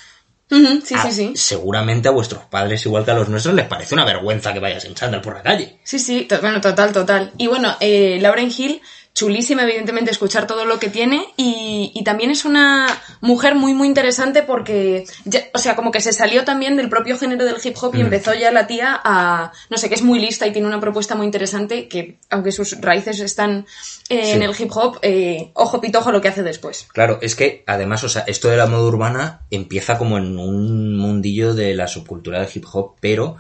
[0.83, 1.31] Sí, a- sí, sí.
[1.35, 4.83] seguramente a vuestros padres, igual que a los nuestros, les parece una vergüenza que vayas
[4.85, 5.77] en chándal por la calle.
[5.83, 7.31] Sí, sí, bueno, total, total.
[7.37, 8.81] Y bueno, eh, Lauren Hill,
[9.13, 11.25] chulísima, evidentemente, escuchar todo lo que tiene.
[11.37, 12.87] Y, y también es una
[13.19, 17.17] mujer muy, muy interesante porque, ya- o sea, como que se salió también del propio
[17.17, 20.19] género del hip hop y empezó ya la tía a, no sé, que es muy
[20.19, 23.65] lista y tiene una propuesta muy interesante que, aunque sus raíces están
[24.09, 26.87] eh, en el hip hop, eh, ojo pitojo lo que hace después.
[26.93, 30.97] Claro, es que además, o sea, esto de la moda urbana empieza como en un
[30.97, 33.37] mundillo de la subcultura del hip hop, pero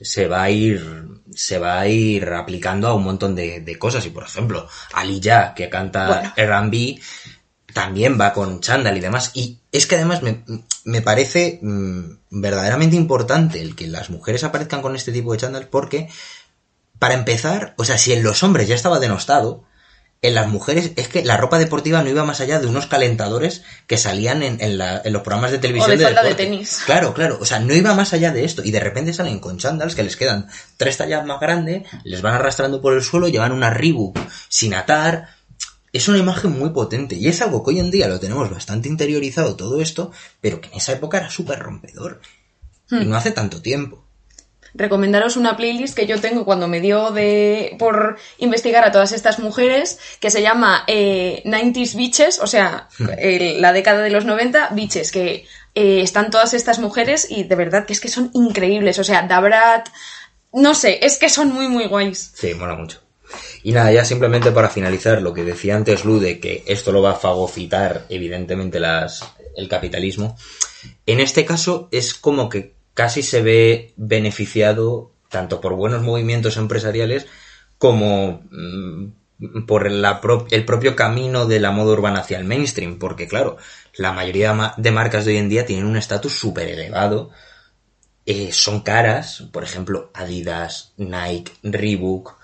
[0.00, 4.04] se va a ir, se va a ir aplicando a un montón de, de cosas.
[4.06, 6.32] Y por ejemplo, Ali Ya, que canta Bueno.
[6.36, 7.00] R&B,
[7.72, 9.30] también va con chándal y demás.
[9.34, 10.44] Y es que además me,
[10.84, 15.68] me parece mm, verdaderamente importante el que las mujeres aparezcan con este tipo de chándal
[15.68, 16.08] porque,
[16.98, 19.64] para empezar, o sea, si en los hombres ya estaba denostado,
[20.26, 23.62] en las mujeres es que la ropa deportiva no iba más allá de unos calentadores
[23.86, 26.82] que salían en, en la- en los programas de televisión de falda de tenis.
[26.86, 29.58] Claro, claro, o sea, no iba más allá de esto y de repente salen con
[29.58, 33.52] chándals que les quedan tres tallas más grandes, les van arrastrando por el suelo, llevan
[33.52, 34.18] una Reebok
[34.48, 35.28] sin atar.
[35.92, 38.88] Es una imagen muy potente y es algo que hoy en día lo tenemos bastante
[38.88, 40.10] interiorizado todo esto,
[40.40, 42.20] pero que en esa época era súper rompedor.
[42.90, 43.02] Hmm.
[43.02, 44.03] Y no hace tanto tiempo.
[44.74, 49.38] Recomendaros una playlist que yo tengo cuando me dio de por investigar a todas estas
[49.38, 54.70] mujeres que se llama eh, 90s Bitches, o sea, el- la década de los 90
[54.72, 55.46] Bitches, que
[55.76, 59.22] eh, están todas estas mujeres y de verdad que es que son increíbles, o sea,
[59.22, 59.88] Dabrat,
[60.52, 62.32] no sé, es que son muy muy guays.
[62.34, 63.00] Sí, mola mucho.
[63.64, 67.02] Y nada, ya simplemente para finalizar lo que decía antes Lu de que esto lo
[67.02, 69.24] va a fagocitar evidentemente las,
[69.56, 70.36] el capitalismo.
[71.06, 77.26] En este caso es como que casi se ve beneficiado tanto por buenos movimientos empresariales
[77.78, 82.98] como mm, por la pro- el propio camino de la moda urbana hacia el mainstream,
[82.98, 83.56] porque claro,
[83.96, 87.30] la mayoría ma- de marcas de hoy en día tienen un estatus súper elevado,
[88.26, 92.36] eh, son caras, por ejemplo, Adidas, Nike, Reebok,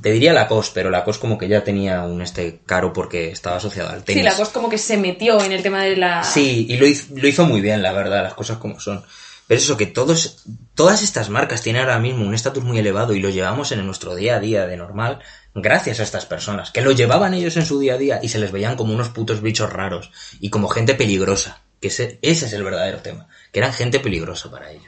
[0.00, 3.90] te diría Lacoste, pero Lacoste como que ya tenía un este caro porque estaba asociado
[3.90, 4.22] al tenis.
[4.22, 6.22] Sí, la cosa como que se metió en el tema de la...
[6.22, 9.04] Sí, y lo hizo, lo hizo muy bien, la verdad, las cosas como son.
[9.46, 13.20] Pero eso, que todos, todas estas marcas tienen ahora mismo un estatus muy elevado y
[13.20, 15.20] lo llevamos en nuestro día a día de normal
[15.54, 18.38] gracias a estas personas, que lo llevaban ellos en su día a día y se
[18.38, 21.62] les veían como unos putos bichos raros y como gente peligrosa.
[21.80, 24.86] Que ese, ese es el verdadero tema, que eran gente peligrosa para ellos.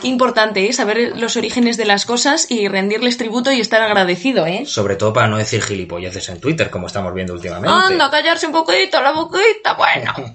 [0.00, 0.72] Qué importante, ¿eh?
[0.72, 4.66] Saber los orígenes de las cosas y rendirles tributo y estar agradecido, ¿eh?
[4.66, 7.74] Sobre todo para no decir gilipolleces en Twitter, como estamos viendo últimamente.
[7.74, 10.12] Anda, callarse un poquito, la boquita, bueno.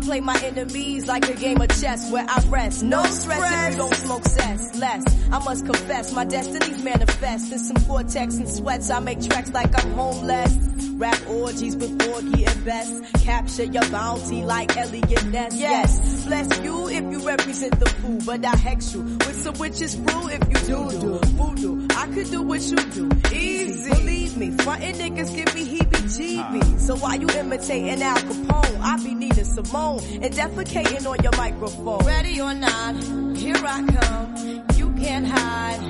[0.00, 2.82] play my enemies like a game of chess where I rest.
[2.82, 4.76] No stress if you don't smoke cess.
[4.76, 7.52] Less, I must confess, my destinies manifest.
[7.52, 10.52] In some vortex and sweats, I make tracks like I'm homeless.
[10.96, 13.24] Rap orgies with Borgie and Best.
[13.24, 15.56] Capture your bounty like Elliot Ness.
[15.56, 19.96] Yes, bless you if you represent the fool, but I hex you with some witches
[19.96, 21.86] brew if you do do voodoo.
[21.96, 23.90] I could do what you do, easy.
[23.90, 25.64] Believe me, frontin' niggas give me
[26.10, 26.80] heebie-jeebies.
[26.80, 28.80] So why you imitating Al Capone?
[28.80, 32.04] I be needing Simone and defecating on your microphone.
[32.04, 32.96] Ready or not,
[33.36, 34.64] here I come.
[34.76, 35.80] You can't hide.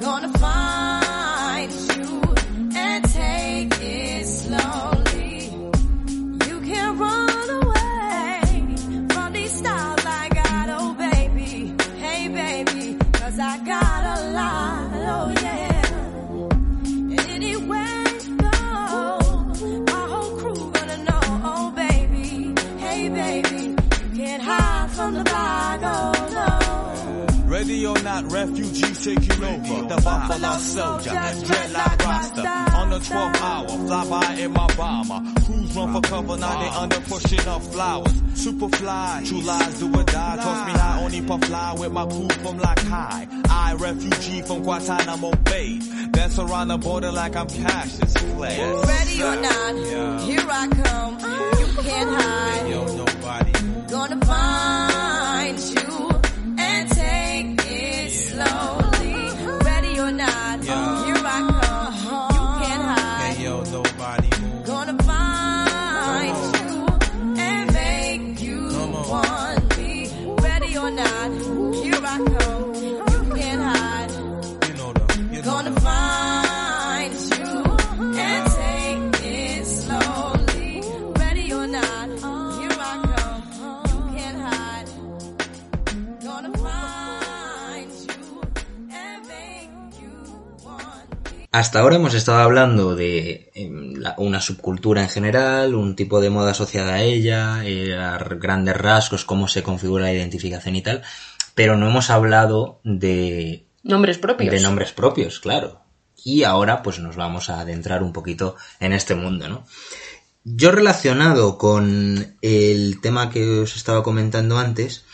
[0.00, 2.22] Gonna find you
[2.76, 5.50] and take it slowly.
[6.48, 7.35] You can't run
[24.96, 27.46] from the bag, oh no.
[27.46, 29.88] Ready or not, refugees taking over.
[29.94, 32.76] The Buffalo Soldier, dreadlock roster.
[32.76, 35.40] On the 12th hour, fly by in my bomber.
[35.44, 38.12] Crews run for cover, now they under pushing up flowers.
[38.34, 40.36] Super fly, true lies do or die.
[40.36, 43.28] Toss me high, only puff fly with my crew from like high.
[43.48, 45.78] I, refugee from Guantanamo Bay.
[46.10, 48.58] Dance around the border like I'm Cassius Clay.
[48.58, 50.20] Ready or not, Yeah.
[50.20, 51.14] here I come.
[51.60, 52.70] You can't hide.
[52.70, 53.45] Yo, nobody.
[53.96, 55.85] Gonna find you
[91.56, 96.50] Hasta ahora hemos estado hablando de em, una subcultura en general, un tipo de moda
[96.50, 101.00] asociada a ella, a grandes rasgos, cómo se configura la identificación y tal,
[101.54, 104.52] pero no hemos hablado de, Nombres propios.
[104.52, 105.80] de nombres propios, claro.
[106.22, 109.64] Y ahora pues nos vamos a adentrar un poquito en este mundo, ¿no?
[110.44, 115.06] Yo relacionado con el tema que os estaba comentando antes,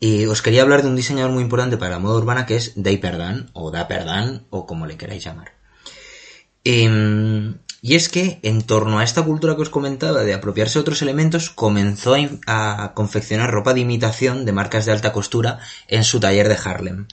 [0.00, 2.74] eh, os quería hablar de un diseñador muy importante para la moda urbana que es
[2.76, 5.58] Dapper Dan, o Dapper Dan, o como le queráis llamar.
[6.64, 10.82] Em, y es que en torno a esta cultura que os comentaba de apropiarse de
[10.82, 12.14] otros elementos, comenzó
[12.46, 15.58] a, confeccionar ropa de imitación de marcas de alta costura
[15.88, 17.06] en su taller de Harlem.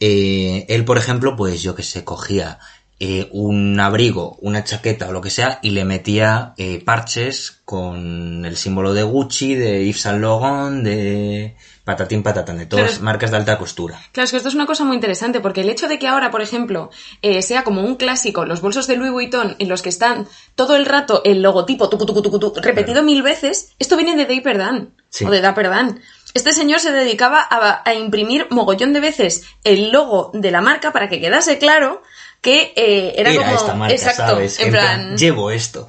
[0.00, 2.58] Eh, él, por ejemplo, pues yo que sé, cogía
[2.98, 8.44] eh, un abrigo, una chaqueta o lo que sea y le metía eh, parches con
[8.44, 13.04] el símbolo de Gucci, de Yves Saint Laurent, de patatín patatán, de todas Claro.
[13.04, 13.98] marcas de alta costura.
[14.12, 16.30] Claro, es que esto es una cosa muy interesante, porque el hecho de que ahora,
[16.30, 16.90] por ejemplo,
[17.22, 20.76] eh, sea como un clásico los bolsos de Louis Vuitton en los que están todo
[20.76, 25.24] el rato el logotipo tucu, tucu, repetido mil veces, esto viene de Dapper Dan, Sí.
[25.24, 26.00] o de Dapper Dan.
[26.34, 30.92] Este señor se dedicaba a, a imprimir mogollón de veces el logo de la marca
[30.92, 32.02] para que quedase claro
[32.40, 33.54] que eh, era, Era como...
[33.56, 34.58] esta marca, exacto, ¿sabes?
[34.60, 35.16] en plan...
[35.18, 35.88] llevo esto.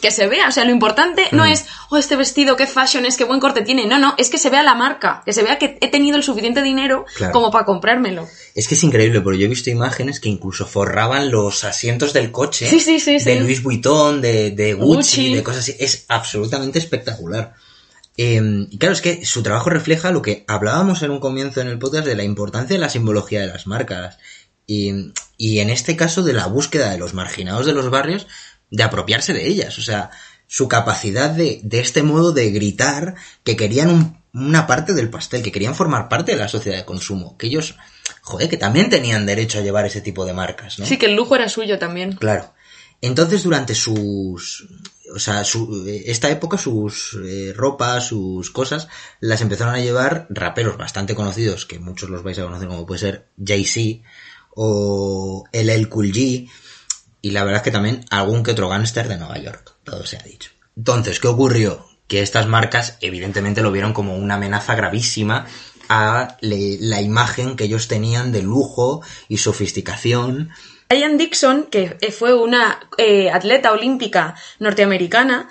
[0.00, 1.48] Que se vea, o sea, lo importante no Mm.
[1.48, 4.38] es, oh, este vestido, qué fashion es, qué buen corte tiene, no, no, es que
[4.38, 7.32] se vea la marca, que se vea que he tenido el suficiente dinero Claro.
[7.32, 8.26] como para comprármelo.
[8.54, 12.32] Es que es increíble, porque yo he visto imágenes que incluso forraban los asientos del
[12.32, 13.38] coche Sí, sí, sí, de sí.
[13.38, 15.34] Louis Vuitton, de, de Gucci, Gucci.
[15.34, 15.76] de cosas así.
[15.78, 17.54] Es absolutamente espectacular.
[18.16, 21.68] Eh, y claro, es que su trabajo refleja lo que hablábamos en un comienzo en
[21.68, 24.18] el podcast de la importancia de la simbología de las marcas.
[24.66, 28.26] Y, y en este caso de la búsqueda de los marginados de los barrios,
[28.70, 29.78] de apropiarse de ellas.
[29.78, 30.10] O sea,
[30.46, 33.14] su capacidad de, de este modo de gritar
[33.44, 36.84] que querían un- una parte del pastel, que querían formar parte de la sociedad de
[36.84, 37.76] consumo, que ellos,
[38.22, 40.86] joder, que también tenían derecho a llevar ese tipo de marcas, ¿no?
[40.86, 42.12] Sí, que el lujo era suyo también.
[42.12, 42.52] Claro.
[43.00, 44.66] Entonces, durante sus.
[45.14, 48.88] O sea, su- esta época, sus eh, ropas, sus cosas,
[49.20, 53.00] las empezaron a llevar raperos bastante conocidos, que muchos los vais a conocer, como puede
[53.00, 54.02] ser Jay-Z
[54.54, 56.50] o LL Cool G,
[57.22, 60.16] y la verdad es que también algún que otro gángster de Nueva York, todo se
[60.16, 60.50] ha dicho.
[60.76, 61.86] Entonces, ¿qué ocurrió?
[62.06, 65.46] Que estas marcas, evidentemente, lo vieron como una amenaza gravísima
[65.88, 70.50] a la imagen que ellos tenían de lujo y sofisticación
[70.88, 75.48] Diane Dixon, que eh, fue una eh, atleta olímpica norteamericana,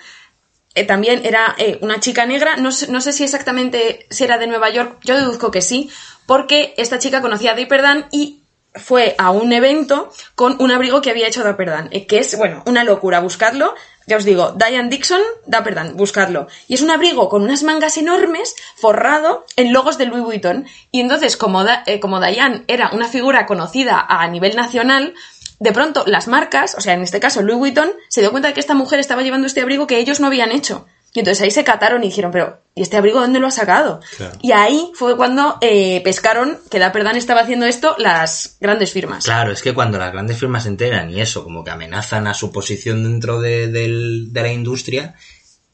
[0.74, 4.70] eh, también era una chica negra, no no sé si exactamente si era de Nueva
[4.70, 5.90] York, yo deduzco que sí,
[6.26, 8.42] porque esta chica conocía a Dapper Dan y
[8.78, 12.38] fue a un evento con un abrigo que había hecho Dapper Dan, eh, que es,
[12.38, 13.74] bueno, una locura, buscarlo.
[14.06, 16.48] Ya os digo, Diane Dixon, Dapper Dan, buscarlo.
[16.68, 20.66] Y es un abrigo con unas mangas enormes, forrado en logos de Louis Vuitton.
[20.92, 25.14] Y entonces, como, Da- eh, como Diane era una figura conocida a nivel nacional,
[25.60, 28.54] de pronto las marcas, o sea, en este caso Louis Vuitton, se dio cuenta de
[28.54, 30.86] que esta mujer estaba llevando este abrigo que ellos no habían hecho.
[31.18, 34.02] Y entonces ahí se cataron y dijeron, pero ¿y este abrigo dónde lo ha sacado?
[34.18, 34.38] Claro.
[34.40, 39.26] Y ahí fue cuando eh, pescaron que Dapper Dan estaba haciendo esto las grandes firmas.
[39.26, 42.36] Claro, es que cuando las grandes firmas se enteran y eso, como que amenazan a
[42.36, 45.16] su posición dentro de, de la industria,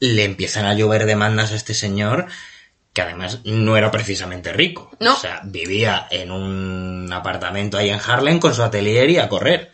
[0.00, 2.24] le empiezan a llover demandas a este señor,
[2.94, 4.90] que además no era precisamente rico.
[5.00, 5.14] No.
[5.14, 9.72] O sea, vivía en un apartamento ahí en Harlem con su atelier y a correr.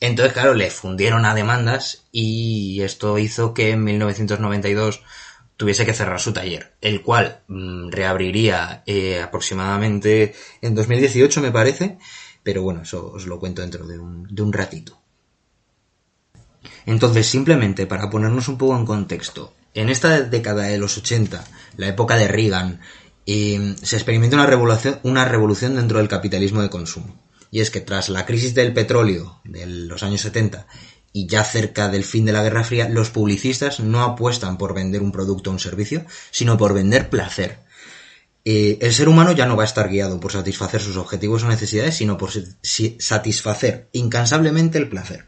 [0.00, 5.02] Entonces, claro, le fundieron a demandas y esto hizo que en 1992
[5.58, 11.98] tuviese que cerrar su taller, el cual mm, reabriría eh, aproximadamente en 2018, me parece,
[12.42, 14.98] pero bueno, eso os lo cuento dentro de un, de un ratito.
[16.86, 21.44] Entonces, simplemente para ponernos un poco en contexto, en esta década de los 80,
[21.76, 22.80] la época de Reagan,
[23.26, 24.36] eh, se experimenta
[25.02, 27.20] una revolución, dentro del capitalismo de consumo.
[27.50, 30.66] Y es que tras la crisis del petróleo de los años 70
[31.12, 35.02] y ya cerca del fin de la Guerra Fría, los publicistas no apuestan por vender
[35.02, 37.60] un producto o un servicio, sino por vender placer.
[38.46, 41.48] Eh, el ser humano ya no va a estar guiado por satisfacer sus objetivos o
[41.48, 42.30] necesidades, sino por
[42.62, 45.26] satisfacer incansablemente el placer.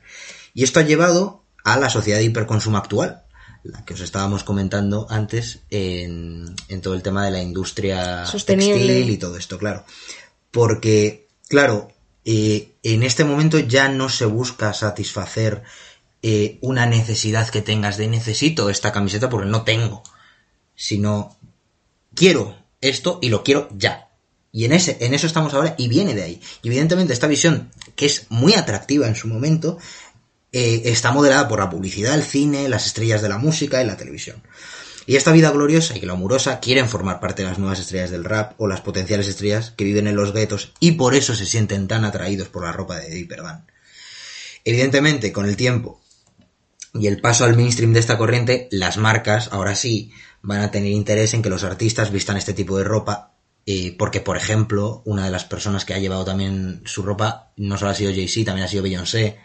[0.54, 3.24] Y esto ha llevado a la sociedad de hiperconsumo actual,
[3.68, 8.74] la que os estábamos comentando antes en, en todo el tema de la industria Sostenible.
[8.74, 9.84] textil y todo esto, claro.
[10.50, 11.92] Porque, claro,
[12.24, 15.62] eh, en este momento ya no se busca satisfacer
[16.22, 20.02] eh, una necesidad que tengas de necesito esta camiseta porque no tengo,
[20.74, 21.36] sino
[22.14, 24.08] quiero esto y lo quiero ya.
[24.50, 26.40] Y en, ese, en eso estamos ahora y viene de ahí.
[26.62, 29.78] Y evidentemente esta visión, que es muy atractiva en su momento,
[30.52, 33.96] eh, está modelada por la publicidad, el cine, las estrellas de la música y la
[33.96, 34.42] televisión.
[35.06, 38.52] Y esta vida gloriosa y glamurosa quieren formar parte de las nuevas estrellas del rap
[38.58, 42.04] o las potenciales estrellas que viven en los guetos y por eso se sienten tan
[42.04, 43.66] atraídos por la ropa de Dipper Dan.
[44.64, 46.02] Evidentemente, con el tiempo
[46.92, 50.92] y el paso al mainstream de esta corriente, las marcas ahora sí van a tener
[50.92, 53.32] interés en que los artistas vistan este tipo de ropa
[53.70, 57.76] eh, porque, por ejemplo, una de las personas que ha llevado también su ropa no
[57.76, 59.38] solo ha sido Jay-Z, también ha sido Beyoncé.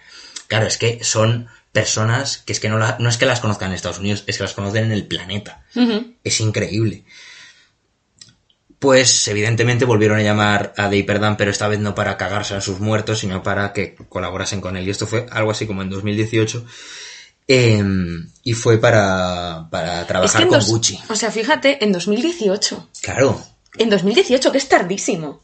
[0.47, 3.69] Claro, es que son personas que es que no, la- no es que las conozcan
[3.69, 5.63] en Estados Unidos, es que las conocen en el planeta.
[6.23, 7.03] Es increíble.
[8.79, 12.61] Pues evidentemente volvieron a llamar a Dave Dan, pero esta vez no para cagarse a
[12.61, 14.85] sus muertos, sino para que colaborasen con él.
[14.85, 16.65] Y esto fue algo así como en 2018.
[17.47, 17.83] eh,
[18.43, 20.99] y fue para, para Es trabajar que con dos- Gucci.
[21.09, 22.89] O sea, fíjate, en 2018.
[23.01, 23.41] Claro,
[23.77, 25.41] En 2018, que es tardísimo.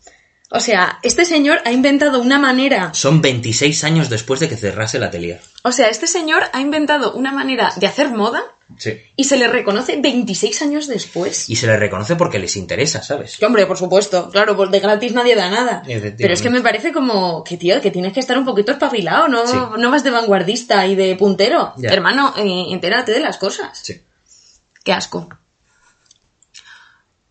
[0.51, 2.91] O sea, este señor ha inventado una manera.
[2.93, 5.41] son 26 años después de que cerrase el atelier.
[5.63, 8.41] O sea, este señor ha inventado una manera de hacer moda
[8.77, 8.99] Sí.
[9.15, 11.49] y se le reconoce 26 años después.
[11.49, 13.37] Y se le reconoce porque les interesa, ¿sabes?
[13.37, 15.83] Que, hombre, por supuesto, claro, pues de gratis nadie da nada.
[16.17, 19.27] Pero es que me parece como que, tío, que tienes que estar un poquito espabilado,
[19.27, 19.45] ¿no?
[19.47, 19.57] Sí.
[19.77, 21.73] No vas de vanguardista y de puntero.
[21.77, 21.89] Ya.
[21.89, 23.77] Hermano, eh, entérate de las cosas.
[23.81, 24.01] Sí.
[24.83, 25.29] Qué asco.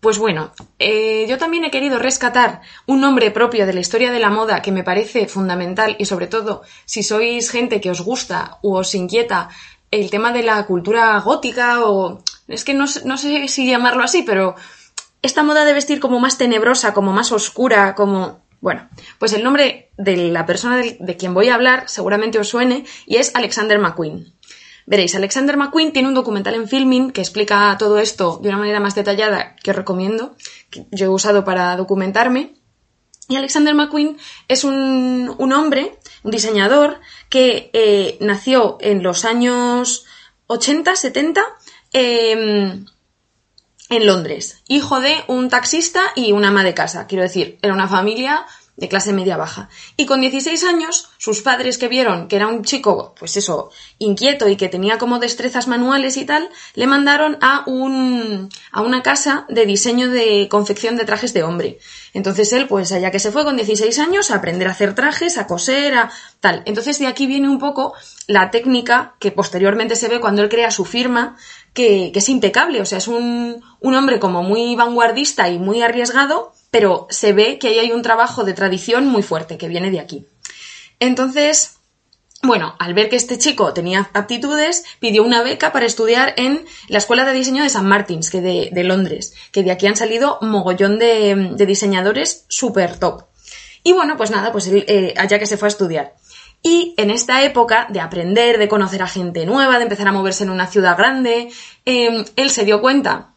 [0.00, 4.20] Pues bueno, eh, yo también he querido rescatar un nombre propio de la historia de
[4.20, 8.58] la moda que me parece fundamental y sobre todo si sois gente que os gusta
[8.62, 9.48] o os inquieta
[9.90, 12.22] el tema de la cultura gótica o...
[12.46, 14.54] Es que no, no sé si llamarlo así, pero
[15.20, 18.46] esta moda de vestir como más tenebrosa, como más oscura, como...
[18.60, 18.88] Bueno,
[19.18, 23.16] pues el nombre de la persona de quien voy a hablar seguramente os suene y
[23.16, 24.32] es Alexander McQueen.
[24.88, 28.80] Veréis, Alexander McQueen tiene un documental en filming que explica todo esto de una manera
[28.80, 30.34] más detallada que os recomiendo,
[30.70, 32.54] que yo he usado para documentarme.
[33.28, 34.16] Y Alexander McQueen
[34.48, 40.06] es un, un hombre, un diseñador, que eh, nació en los años
[40.46, 41.44] 80, 70,
[41.92, 42.86] em,
[43.90, 47.06] en Londres, hijo de un taxista y una ama de casa.
[47.06, 48.46] Quiero decir, era una familia
[48.78, 49.68] de clase media baja.
[49.96, 54.48] Y con 16 años, sus padres que vieron que era un chico, pues eso, inquieto
[54.48, 59.46] y que tenía como destrezas manuales y tal, le mandaron a un, a una casa
[59.48, 61.80] de diseño de confección de trajes de hombre.
[62.14, 65.38] Entonces él, pues allá que se fue con 16 años a aprender a hacer trajes,
[65.38, 66.62] a coser, a tal.
[66.64, 67.94] Entonces de aquí viene un poco
[68.28, 71.36] la técnica que posteriormente se ve cuando él crea su firma,
[71.74, 72.80] que, que es impecable.
[72.80, 77.58] O sea, es un, un hombre como muy vanguardista y muy arriesgado, pero se ve
[77.58, 80.26] que ahí hay un trabajo de tradición muy fuerte que viene de aquí.
[81.00, 81.78] Entonces,
[82.42, 86.98] bueno, al ver que este chico tenía aptitudes, pidió una beca para estudiar en la
[86.98, 90.38] Escuela de Diseño de San Martins, que de, de Londres, que de aquí han salido
[90.40, 93.24] mogollón de, diseñadores súper top.
[93.82, 96.14] Y bueno, pues nada, pues él, eh, allá que se fue a estudiar.
[96.62, 100.44] Y en esta época de aprender, de conocer a gente nueva, de empezar a moverse
[100.44, 101.50] en una ciudad grande,
[101.84, 103.34] eh, él se dio cuenta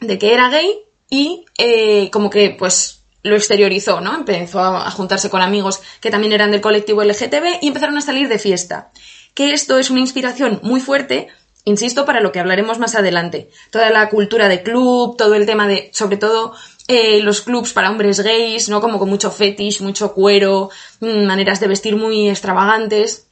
[0.00, 0.80] de que era gay
[1.12, 4.14] y eh, como que pues lo exteriorizó, ¿no?
[4.14, 8.30] Empezó a, juntarse con amigos que también eran del colectivo LGTB y empezaron a salir
[8.30, 8.90] de fiesta.
[9.34, 11.28] Que esto es una inspiración muy fuerte,
[11.66, 13.50] insisto, para lo que hablaremos más adelante.
[13.70, 16.54] Toda la cultura de club, todo el tema de, sobre todo,
[16.88, 18.80] eh, los clubs para hombres gays, ¿no?
[18.80, 20.70] Como con mucho fetish, mucho cuero,
[21.00, 23.26] mmm, maneras de vestir muy extravagantes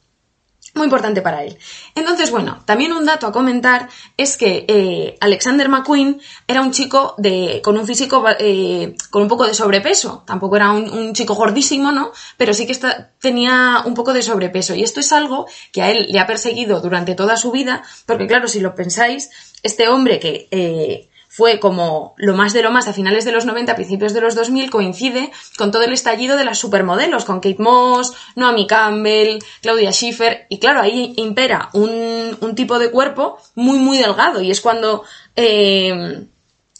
[0.73, 1.57] muy importante para él.
[1.95, 7.15] Entonces, bueno, también un dato a comentar es que eh, Alexander McQueen era un chico
[7.17, 10.23] de, con un físico eh, con un poco de sobrepeso.
[10.25, 12.11] Tampoco era un, chico gordísimo, ¿no?
[12.37, 12.77] Pero sí que
[13.19, 14.73] tenía un poco de sobrepeso.
[14.73, 18.27] Y esto es algo que a él le ha perseguido durante toda su vida, porque
[18.27, 19.29] claro, si lo pensáis,
[19.63, 23.45] este hombre que eh, fue como lo más de lo más a finales de los
[23.45, 27.55] 90, principios de los 2000, coincide con todo el estallido de las supermodelos, con Kate
[27.57, 33.79] Moss, Naomi Campbell, Claudia Schiffer, y claro, ahí impera un, un tipo de cuerpo muy,
[33.79, 35.05] muy delgado, y es cuando
[35.37, 36.27] eh,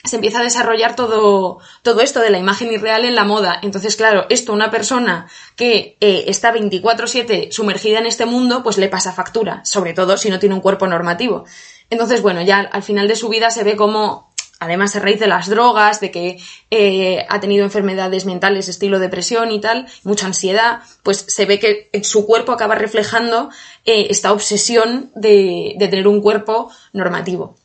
[0.04, 3.60] se empieza a desarrollar todo, todo esto de la imagen irreal en la moda.
[3.62, 8.90] Entonces, claro, esto una persona que eh, está 24-7 sumergida en este mundo, pues le
[8.90, 11.46] pasa factura, sobre todo si no tiene un cuerpo normativo.
[11.92, 14.31] Entonces, bueno, ya al final de su vida se ve como
[14.62, 16.40] además a raíz de las drogas, de que
[16.70, 21.90] eh, ha tenido enfermedades mentales, estilo depresión y tal, mucha ansiedad, pues se ve que
[21.92, 23.50] en su cuerpo acaba reflejando
[23.86, 27.56] eh, esta obsesión de, de tener un cuerpo normativo.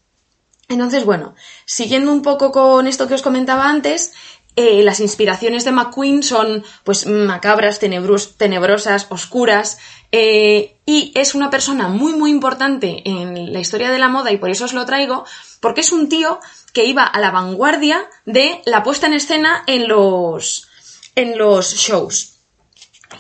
[0.69, 1.35] Entonces, bueno,
[1.67, 4.15] siguiendo un poco con esto que os comentaba antes,
[4.57, 9.79] eh, las inspiraciones de McQueen son pues macabras, tenebros, tenebrosas, oscuras,
[10.13, 14.39] eh, y es una persona muy muy importante en la historia de la moda y
[14.39, 15.25] por eso os lo traigo,
[15.61, 16.41] porque es un tío
[16.73, 20.69] que iba a la vanguardia de la puesta en escena en los,
[21.15, 22.39] en los shows.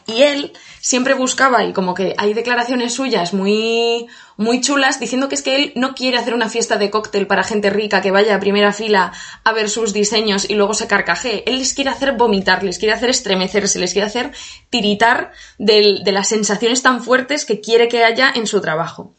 [0.07, 4.07] Y él siempre buscaba, y como que hay declaraciones suyas muy,
[4.37, 7.43] muy chulas, diciendo que es que él no quiere hacer una fiesta de cóctel para
[7.43, 9.13] gente rica que vaya a primera fila
[9.45, 11.43] a ver sus diseños y luego se carcajee.
[11.47, 14.33] Él les quiere hacer vomitar, les quiere hacer estremecerse, les quiere hacer
[14.71, 19.15] tiritar de las sensaciones tan fuertes que quiere que haya en su trabajo.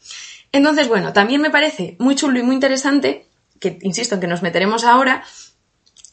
[0.52, 3.26] Entonces, bueno, también me parece muy chulo y muy interesante,
[3.60, 5.24] que insisto en que nos meteremos ahora,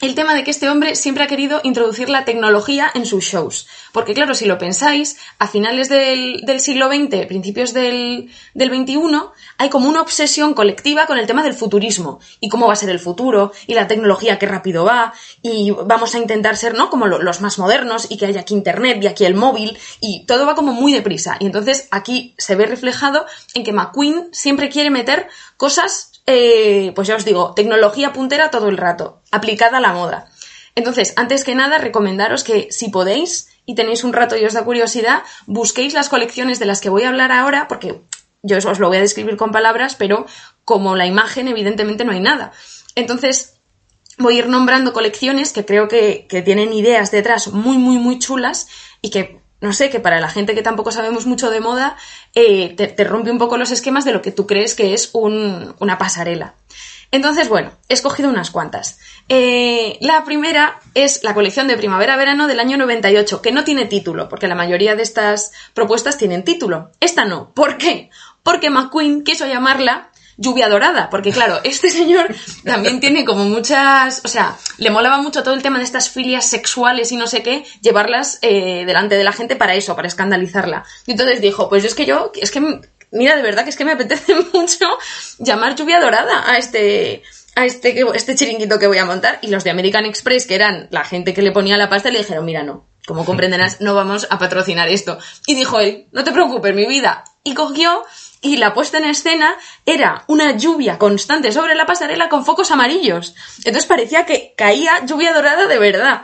[0.01, 3.65] el tema de que este hombre siempre ha querido introducir la tecnología en sus shows.
[3.93, 8.97] Porque claro, si lo pensáis, a finales del, siglo XX, principios del, del, XXI,
[9.57, 12.19] hay como una obsesión colectiva con el tema del futurismo.
[12.41, 16.13] Y cómo va a ser el futuro, y la tecnología qué rápido va, y vamos
[16.13, 16.89] a intentar ser, ¿no?
[16.89, 20.25] Como lo, los más modernos, y que haya aquí internet, y aquí el móvil, y
[20.25, 21.37] todo va como muy deprisa.
[21.39, 27.07] Y entonces aquí se ve reflejado en que McQueen siempre quiere meter cosas eh, pues
[27.07, 30.29] ya os digo, tecnología puntera todo el rato, aplicada a la moda.
[30.75, 34.65] Entonces, antes que nada, recomendaros que si podéis y tenéis un rato y os da
[34.65, 38.01] curiosidad, busquéis las colecciones de las que voy a hablar ahora, porque
[38.43, 40.25] yo os lo voy a describir con palabras, pero
[40.65, 42.51] como la imagen, evidentemente no hay nada.
[42.95, 43.59] Entonces,
[44.17, 48.19] voy a ir nombrando colecciones que creo que, que tienen ideas detrás muy, muy, muy
[48.19, 48.67] chulas
[49.01, 51.97] y que no sé, que para la gente que tampoco sabemos mucho de moda,
[52.33, 55.75] eh, te, rompe un poco los esquemas de lo que tú crees que es un,
[55.79, 56.53] una pasarela.
[57.11, 58.99] Entonces, bueno, he escogido unas cuantas.
[59.29, 64.27] Eh, la primera es la colección de primavera-verano del año 98, que no tiene título,
[64.29, 66.91] porque la mayoría de estas propuestas tienen título.
[66.99, 67.51] Esta no.
[67.53, 68.09] ¿Por qué?
[68.43, 72.33] Porque McQueen quiso llamarla lluvia dorada, porque claro, este señor
[72.63, 76.49] también tiene como muchas, o sea, le molaba mucho todo el tema de estas filias
[76.49, 80.83] sexuales y no sé qué, llevarlas eh, delante de la gente para eso, para escandalizarla.
[81.05, 82.81] Y entonces dijo, pues es que yo, es que,
[83.11, 84.85] mira, de verdad que es que me apetece mucho
[85.39, 87.23] llamar lluvia dorada a este,
[87.55, 89.39] a este, este chiringuito que voy a montar.
[89.41, 92.19] Y los de American Express, que eran la gente que le ponía la pasta, le
[92.19, 95.17] dijeron, mira, no, como comprenderás, no vamos a patrocinar esto.
[95.47, 97.23] Y dijo él, no te preocupes, mi vida.
[97.43, 98.03] Y cogió
[98.45, 99.55] y la puesta en escena
[99.87, 103.33] era una lluvia constante sobre la pasarela con focos amarillos.
[103.57, 106.21] Entonces parecía que caía lluvia dorada de verdad.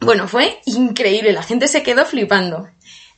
[0.00, 2.68] Bueno, fue increíble, la gente se quedó flipando.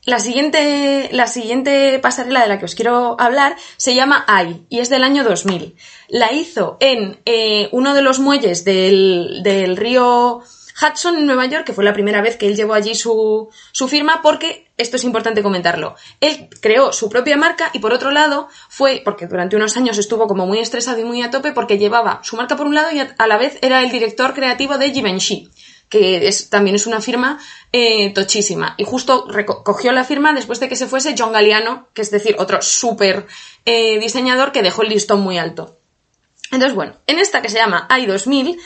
[0.05, 4.81] La siguiente, la siguiente pasarela de la que os quiero hablar se llama AI y
[4.81, 5.75] es del año 2000.
[6.09, 10.43] La hizo en eh, uno de los muelles del, del río
[10.81, 13.89] Hudson en Nueva York, que fue la primera vez que él llevó allí su, su
[13.89, 15.95] firma, porque esto es importante comentarlo.
[16.21, 20.27] Él creó su propia marca y por otro lado fue, porque durante unos años estuvo
[20.27, 23.01] como muy estresado y muy a tope, porque llevaba su marca por un lado y
[23.01, 25.51] a, la vez era el director creativo de Givenchy
[25.89, 27.41] que es, también es una firma
[27.73, 28.77] eh, tochísima.
[28.79, 32.13] Y justo reco- cogió la firma después de que se fuese John Galliano, que es
[32.13, 33.27] decir, otro súper
[33.65, 35.79] eh, diseñador que dejó el listón muy alto.
[36.53, 38.57] Entonces, bueno, en esta que se llama i2000,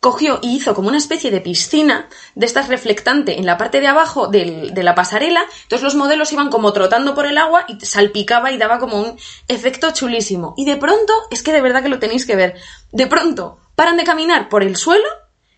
[0.00, 3.86] cogió y hizo como una especie de piscina de estas reflectante en la parte de
[3.86, 5.42] abajo de la pasarela.
[5.62, 9.18] Entonces los modelos iban como trotando por el agua y salpicaba y daba como un
[9.46, 10.54] efecto chulísimo.
[10.56, 12.56] Y de pronto, es que de verdad que lo tenéis que ver,
[12.92, 15.08] de pronto paran de caminar por el suelo,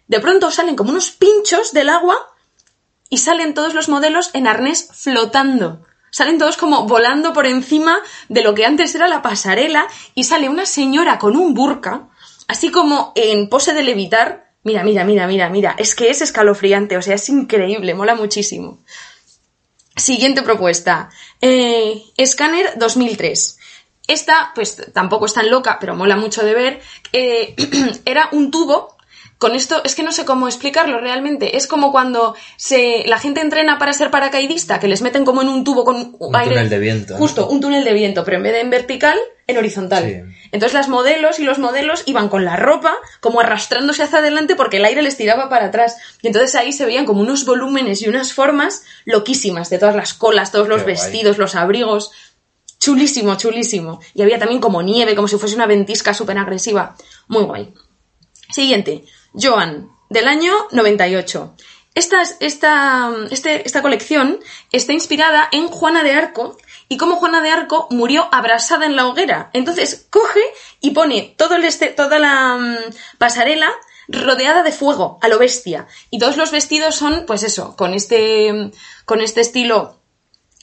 [0.09, 2.17] de pronto salen como unos pinchos del agua
[3.09, 5.87] y salen todos los modelos en arnés flotando.
[6.11, 10.49] Salen todos como volando por encima de lo que antes era la pasarela y sale
[10.49, 12.09] una señora con un burka,
[12.53, 14.53] así como en pose de levitar.
[14.63, 15.75] Mira, mira, mira, mira, mira.
[15.79, 18.79] Es que es escalofriante, o sea, es increíble, mola muchísimo.
[19.97, 21.09] Siguiente propuesta.
[21.41, 23.59] Eh, Scanner 2003.
[24.07, 26.81] Esta, pues tampoco es tan loca, pero mola mucho de ver.
[27.13, 27.55] Eh,
[28.05, 28.92] era un tubo.
[29.43, 31.57] Con esto, es que no sé cómo explicarlo realmente.
[31.57, 35.49] Es como cuando se, la gente entrena para ser paracaidista, que les meten como en
[35.49, 36.55] un tubo con Un aire.
[36.55, 37.17] túnel de viento.
[37.17, 40.05] Justo, un túnel de viento, pero en vez de en vertical, en horizontal.
[40.05, 40.47] Sí.
[40.53, 44.77] Entonces las modelos y los modelos iban con la ropa como arrastrándose hacia adelante porque
[44.77, 45.97] el aire les tiraba para atrás.
[46.23, 50.15] Y entonces ahí se veían como unos volúmenes y unas formas loquísimas de todas las
[50.15, 50.95] colas, todos los Qué guay.
[50.95, 52.13] vestidos, los abrigos.
[52.79, 54.01] Chulísimo, chulísimo.
[54.15, 56.95] Y había también como nieve, como si fuese una ventisca súper agresiva.
[57.27, 57.75] Muy guay.
[58.51, 59.03] Siguiente.
[59.35, 61.55] Joan, del año 98.
[61.95, 64.41] Esta, esta, este- esta colección
[64.71, 66.57] está inspirada en Juana de Arco
[66.89, 69.51] y cómo Juana de Arco murió abrasada en la hoguera.
[69.53, 70.41] Entonces coge
[70.81, 72.77] y pone todo el este, toda la mm,
[73.19, 73.71] pasarela
[74.09, 75.87] rodeada de fuego, a lo bestia.
[76.11, 78.71] Y todos los vestidos son, pues eso, con este,
[79.05, 80.01] con este estilo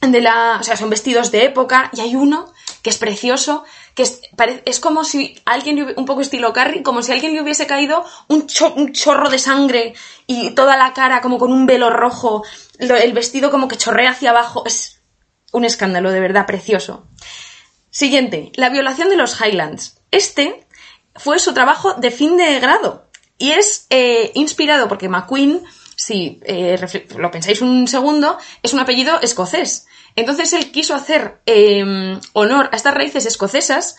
[0.02, 2.52] de la, o sea, son vestidos de época y hay uno
[2.82, 3.66] que es precioso,
[4.00, 8.06] que es, como si alguien, un poco estilo Carrie, como si alguien le hubiese caído
[8.30, 9.94] un, cho- un chorro de sangre
[10.26, 12.44] y toda la cara como con un velo rojo,
[12.78, 15.02] el vestido como que chorrea hacia abajo, es
[15.52, 17.08] un escándalo, de verdad, precioso.
[17.90, 19.98] Siguiente, la violación de los Highlands.
[20.12, 20.66] Este
[21.16, 25.62] fue su trabajo de fin de grado y es eh, inspirado porque McQueen,
[25.98, 26.80] si eh,
[27.18, 29.88] lo pensáis un segundo, es un apellido escocés.
[30.16, 33.98] Entonces él quiso hacer eh, honor a estas raíces escocesas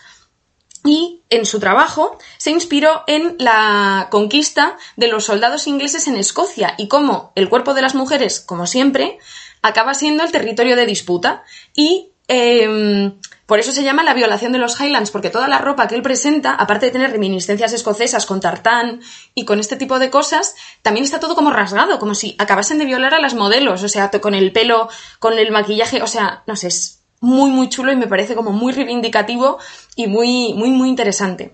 [0.83, 6.73] y en su trabajo se inspiró en la conquista de los soldados ingleses en Escocia
[6.77, 9.19] y cómo el cuerpo de las mujeres, como siempre,
[9.61, 11.43] acaba siendo el territorio de disputa
[11.75, 13.11] y eh,
[13.45, 16.01] por eso se llama la violación de los Highlands, porque toda la ropa que él
[16.01, 19.01] presenta, aparte de tener reminiscencias escocesas con tartán
[19.35, 22.85] y con este tipo de cosas, también está todo como rasgado, como si acabasen de
[22.85, 24.87] violar a las modelos, o sea, con el pelo,
[25.19, 28.53] con el maquillaje, o sea, no sé, es muy, muy chulo y me parece como
[28.53, 29.59] muy reivindicativo
[29.97, 31.53] y muy, muy, muy interesante.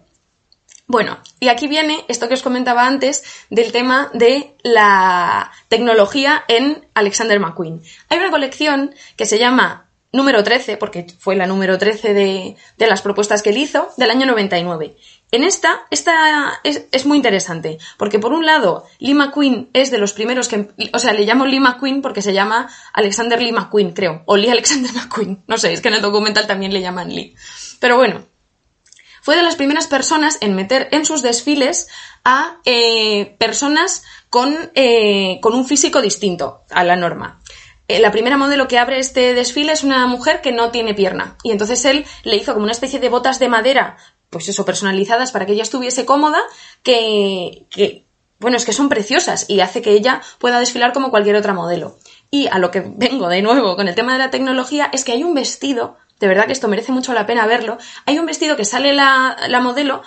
[0.85, 6.87] Bueno, y aquí viene esto que os comentaba antes del tema de la tecnología en
[6.93, 7.81] Alexander McQueen.
[8.09, 12.87] Hay una colección que se llama número 13, porque fue la número 13 de, de
[12.87, 14.95] las propuestas que él hizo, del año 99.
[15.31, 19.97] En esta, esta es, es muy interesante, porque por un lado, Lee McQueen es de
[19.97, 23.91] los primeros que, o sea, le llamo Lee McQueen porque se llama Alexander Lee McQueen,
[23.91, 27.13] creo, o Lee Alexander McQueen, no sé, es que en el documental también le llaman
[27.13, 27.35] Lee.
[27.79, 28.23] Pero bueno,
[29.21, 31.89] fue de las primeras personas en meter en sus desfiles
[32.23, 37.41] a eh, personas con, eh, con un físico distinto a la norma.
[37.87, 41.37] Eh, la primera modelo que abre este desfile es una mujer que no tiene pierna.
[41.43, 43.97] Y entonces él le hizo como una especie de botas de madera,
[44.29, 46.39] pues eso, personalizadas para que ella estuviese cómoda,
[46.83, 48.05] que, que
[48.39, 51.97] bueno, es que son preciosas y hace que ella pueda desfilar como cualquier otra modelo.
[52.29, 55.13] Y a lo que vengo de nuevo con el tema de la tecnología es que
[55.13, 58.57] hay un vestido, de verdad que esto merece mucho la pena verlo, hay un vestido
[58.57, 60.03] que sale la, la modelo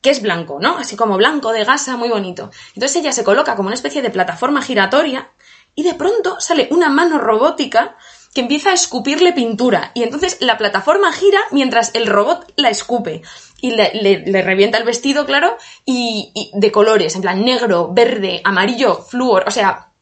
[0.00, 0.78] que es blanco, ¿no?
[0.78, 2.50] Así como blanco de gasa, muy bonito.
[2.74, 5.30] Entonces ella se coloca como una especie de plataforma giratoria
[5.74, 7.96] y de pronto sale una mano robótica
[8.34, 13.22] que empieza a escupirle pintura y entonces la plataforma gira mientras el robot la escupe
[13.60, 18.96] y le, revienta el vestido, claro, y, y de colores, en plan negro, verde, amarillo,
[18.96, 19.92] flúor, o sea,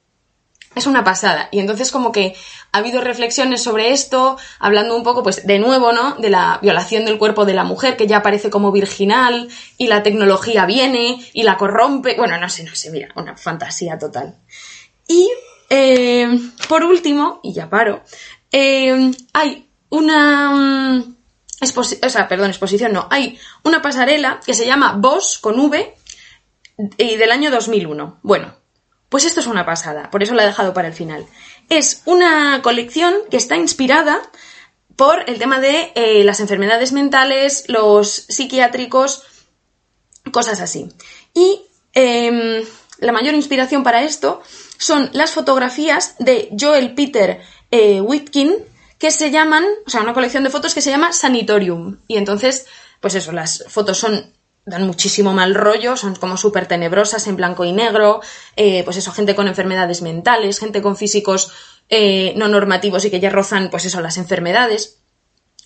[0.75, 1.49] es una pasada.
[1.51, 2.37] Y entonces como que
[2.73, 6.15] ha habido reflexiones sobre esto, hablando un poco, pues, de nuevo, ¿no?
[6.15, 10.03] De la violación del cuerpo de la mujer, que ya parece como virginal, y la
[10.03, 12.17] tecnología viene y la corrompe.
[12.17, 14.37] Bueno, no sé, no sé, mira, una fantasía total.
[15.09, 15.29] Y,
[15.71, 16.29] eh,
[16.69, 18.03] por último, y ya paro,
[18.51, 20.51] eh, hay una...
[20.51, 21.17] mm,
[21.63, 25.95] o sea, perdón, exposición no, hay una pasarela que se llama Boss con V
[26.97, 28.19] y del año 2001.
[28.23, 28.55] Bueno,
[29.09, 31.27] pues esto es una pasada, por eso la he dejado para el final.
[31.69, 34.21] Es una colección que está inspirada
[34.97, 39.25] por el tema de eh, las enfermedades mentales, los psiquiátricos,
[40.33, 40.89] cosas así.
[41.35, 42.65] Y em,
[42.99, 44.43] la mayor inspiración para esto
[44.81, 48.55] son las fotografías de Joel Peter eh, Whitkin,
[48.99, 51.99] que se llaman, o sea, una colección de fotos que se llama Sanitorium.
[52.09, 52.67] Y entonces,
[53.01, 54.33] pues eso, las fotos son
[54.65, 58.21] dan muchísimo mal rollo, son como súper tenebrosas en blanco y negro,
[58.57, 61.53] eh, pues eso, gente con enfermedades mentales, gente con físicos
[61.89, 64.99] eh, no normativos y que ya rozan, pues eso, las enfermedades.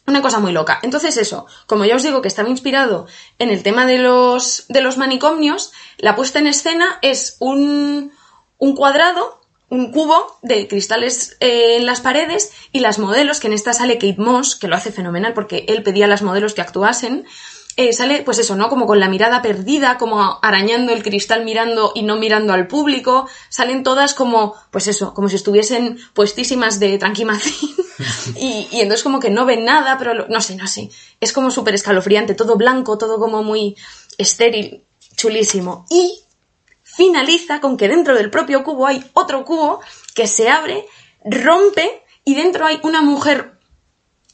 [0.07, 0.81] Una cosa muy loca.
[0.82, 3.07] Entonces eso, como ya os digo que estaba inspirado
[3.39, 8.12] en el tema de los, de los manicomios, la puesta en escena es un,
[8.59, 13.52] un cuadrado, un cubo de cristales eh, en las paredes y las modelos, que en
[13.55, 16.60] esta sale Kate Moss, que lo hace fenomenal porque él pedía a las modelos que
[16.60, 17.24] actuasen,
[17.76, 18.68] eh, sale pues eso, ¿no?
[18.68, 23.26] Como con la mirada perdida, como arañando el cristal mirando y no mirando al público,
[23.48, 27.70] salen todas como, pues eso, como si estuviesen puestísimas de tranquimacín
[28.36, 30.90] y, y entonces como que no ven nada, pero lo- no sé, no sé,
[31.20, 33.76] es como súper escalofriante, todo blanco, todo como muy
[34.18, 34.85] estéril,
[35.16, 35.85] chulísimo.
[35.90, 36.20] Y
[36.96, 39.80] finaliza con que dentro del propio cubo hay otro cubo
[40.14, 40.86] que se abre,
[41.24, 43.58] rompe y dentro hay una mujer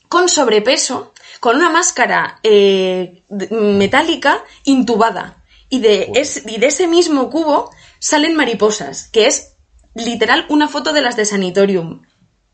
[0.09, 5.43] con sobrepeso, con una máscara eh, metálica intubada.
[5.69, 7.71] Y de, es- y de ese mismo cubo
[8.01, 9.57] salen mariposas, que es
[9.95, 12.03] literal una foto de las de Sanitorium.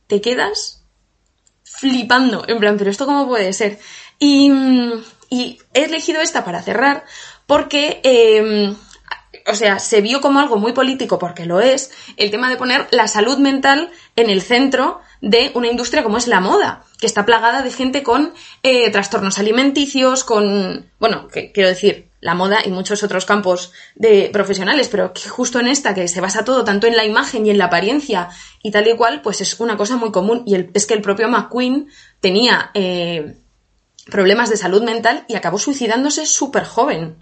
[0.06, 0.84] Te quedas
[1.64, 3.78] flipando, en plan, pero esto cómo puede ser.
[4.18, 4.92] Y, mm,
[5.30, 7.04] y he elegido esta para cerrar
[7.46, 8.74] porque, eh,
[9.48, 12.86] o sea, se vio como algo muy político, porque lo es, el tema de poner
[12.90, 17.24] la salud mental en el centro de una industria como es la moda, que está
[17.24, 18.32] plagada de gente con
[18.62, 24.30] eh, trastornos alimenticios, con, bueno, que, quiero decir, la moda y muchos otros campos de
[24.32, 27.50] profesionales, pero que justo en esta, que se basa todo tanto en la imagen y
[27.50, 28.30] en la apariencia
[28.62, 30.42] y tal y cual, pues es una cosa muy común.
[30.46, 31.88] Y el- es que el propio McQueen
[32.20, 33.36] tenía eh,
[34.10, 37.16] problemas de salud mental y acabó suicidándose súper joven.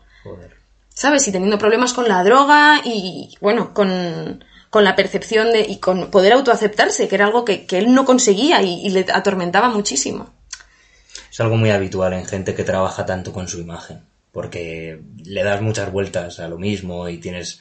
[0.95, 1.27] ¿Sabes?
[1.27, 6.11] Y teniendo problemas con la droga y, bueno, con, con la percepción de, y con
[6.11, 10.31] poder autoaceptarse, que era algo que, que él no conseguía y, y le atormentaba muchísimo.
[11.31, 15.61] Es algo muy habitual en gente que trabaja tanto con su imagen, porque le das
[15.61, 17.61] muchas vueltas a lo mismo y tienes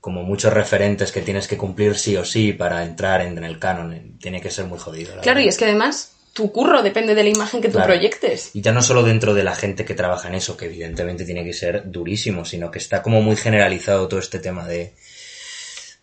[0.00, 3.58] como muchos referentes que tienes que cumplir sí o sí para entrar en, en el
[3.58, 4.18] canon.
[4.18, 5.16] Tiene que ser muy jodido.
[5.16, 7.94] la Claro, y es que además tu curro depende de la imagen que tú Claro.
[7.94, 8.50] proyectes.
[8.52, 11.42] Y ya no solo dentro de la gente que trabaja en eso, que evidentemente tiene
[11.44, 14.94] que ser durísimo, sino que está como muy generalizado todo este tema de,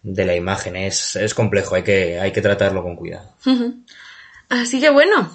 [0.02, 0.76] de la imagen.
[0.76, 3.36] Es, es complejo, hay que, hay que tratarlo con cuidado.
[4.50, 5.32] Así que bueno,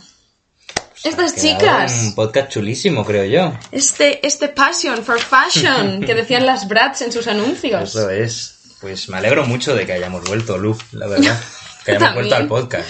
[1.05, 3.52] estas chicas, Un podcast chulísimo, creo yo.
[3.73, 7.90] este, este passion for fashion que decían las brats en sus anuncios.
[7.90, 8.52] Eso es.
[8.81, 11.39] Pues me alegro mucho de que hayamos vuelto, Lu, la verdad.
[11.86, 12.28] Que hayamos También.
[12.31, 12.89] vuelto al podcast.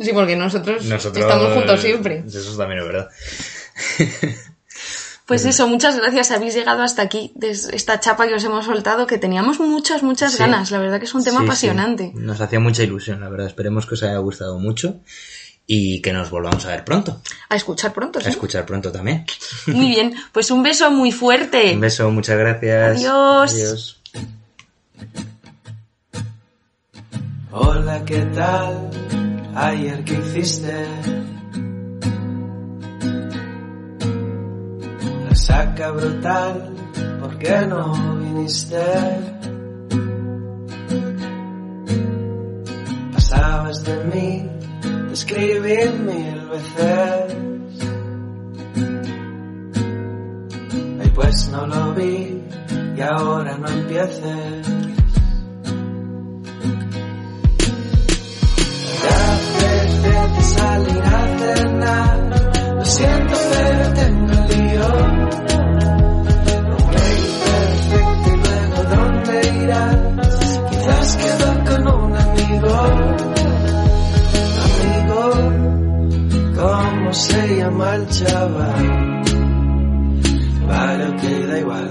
[0.00, 2.24] Sí, porque nosotros, Nosotros estamos juntos siempre.
[2.26, 3.08] Eso también es verdad.
[5.26, 6.30] Pues eso, muchas gracias.
[6.30, 10.32] Habéis llegado hasta aquí, de esta chapa que os hemos soltado, que teníamos muchas, muchas
[10.32, 10.38] Sí.
[10.38, 10.70] ganas.
[10.70, 11.48] La verdad que es un tema Sí, sí.
[11.50, 12.12] apasionante.
[12.14, 13.46] Nos hacía mucha ilusión, la verdad.
[13.46, 15.00] Esperemos que os haya gustado mucho
[15.66, 17.20] y que nos volvamos a ver pronto.
[17.50, 18.30] A escuchar pronto, A ¿sí?
[18.30, 19.26] escuchar pronto también.
[19.66, 21.74] Muy bien, pues un beso muy fuerte.
[21.74, 22.96] Un beso, muchas gracias.
[22.96, 23.52] Adiós.
[23.52, 24.00] Adiós.
[27.50, 28.88] Hola, ¿qué tal?
[29.54, 30.86] Ayer que hiciste
[35.28, 36.74] resaca brutal,
[37.20, 38.82] ¿por qué no viniste?
[43.12, 44.50] Pasabas de mí,
[44.80, 47.36] te escribí mil veces.
[51.00, 52.42] Ay, pues no lo vi
[52.96, 54.97] y ahora no empieces.
[60.36, 62.18] De salir a cenar.
[62.76, 64.88] Lo siento, pero tengo lío.
[66.94, 69.96] Mail perfecto y luego dónde irás.
[70.70, 72.74] Quizás quedo con un amigo.
[74.64, 75.20] Amigo,
[76.56, 79.22] ¿cómo se llama el chaval?
[80.66, 81.88] Para que da igual,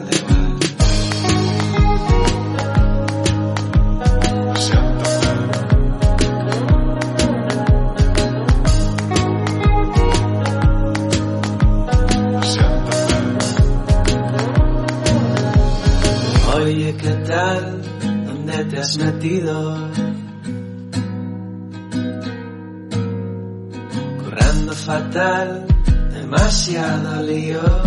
[24.24, 25.66] Currando fatal,
[26.14, 27.87] demasiado lío.